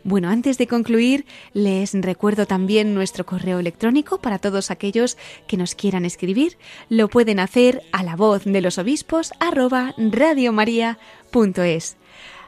[0.07, 5.73] Bueno, antes de concluir, les recuerdo también nuestro correo electrónico para todos aquellos que nos
[5.73, 6.59] quieran escribir.
[6.89, 11.97] Lo pueden hacer a la voz de los obispos arroba radiomaria.es.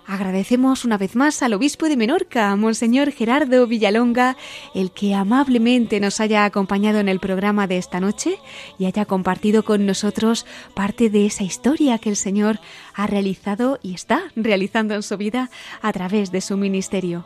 [0.07, 4.37] Agradecemos una vez más al obispo de Menorca, Monseñor Gerardo Villalonga,
[4.73, 8.39] el que amablemente nos haya acompañado en el programa de esta noche
[8.79, 12.61] y haya compartido con nosotros parte de esa historia que el Señor
[12.93, 15.49] ha realizado y está realizando en su vida
[15.81, 17.25] a través de su ministerio.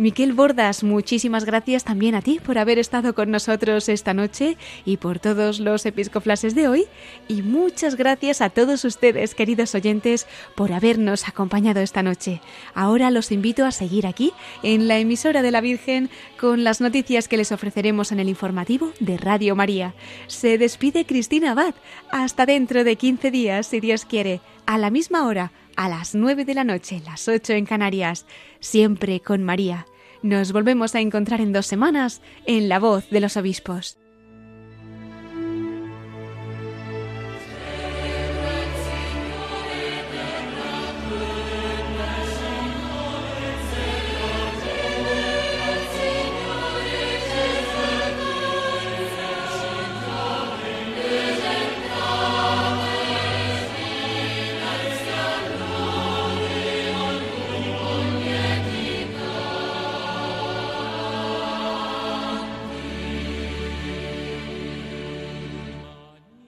[0.00, 4.96] Miquel Bordas, muchísimas gracias también a ti por haber estado con nosotros esta noche y
[4.96, 6.86] por todos los episcoflases de hoy.
[7.28, 12.40] Y muchas gracias a todos ustedes, queridos oyentes, por habernos acompañado esta noche.
[12.72, 14.32] Ahora los invito a seguir aquí,
[14.62, 16.08] en la emisora de la Virgen,
[16.40, 19.92] con las noticias que les ofreceremos en el informativo de Radio María.
[20.28, 21.74] Se despide Cristina Abad.
[22.10, 26.44] Hasta dentro de 15 días, si Dios quiere, a la misma hora a las 9
[26.44, 28.26] de la noche, las 8 en Canarias,
[28.60, 29.86] siempre con María.
[30.22, 33.99] Nos volvemos a encontrar en dos semanas en La Voz de los Obispos.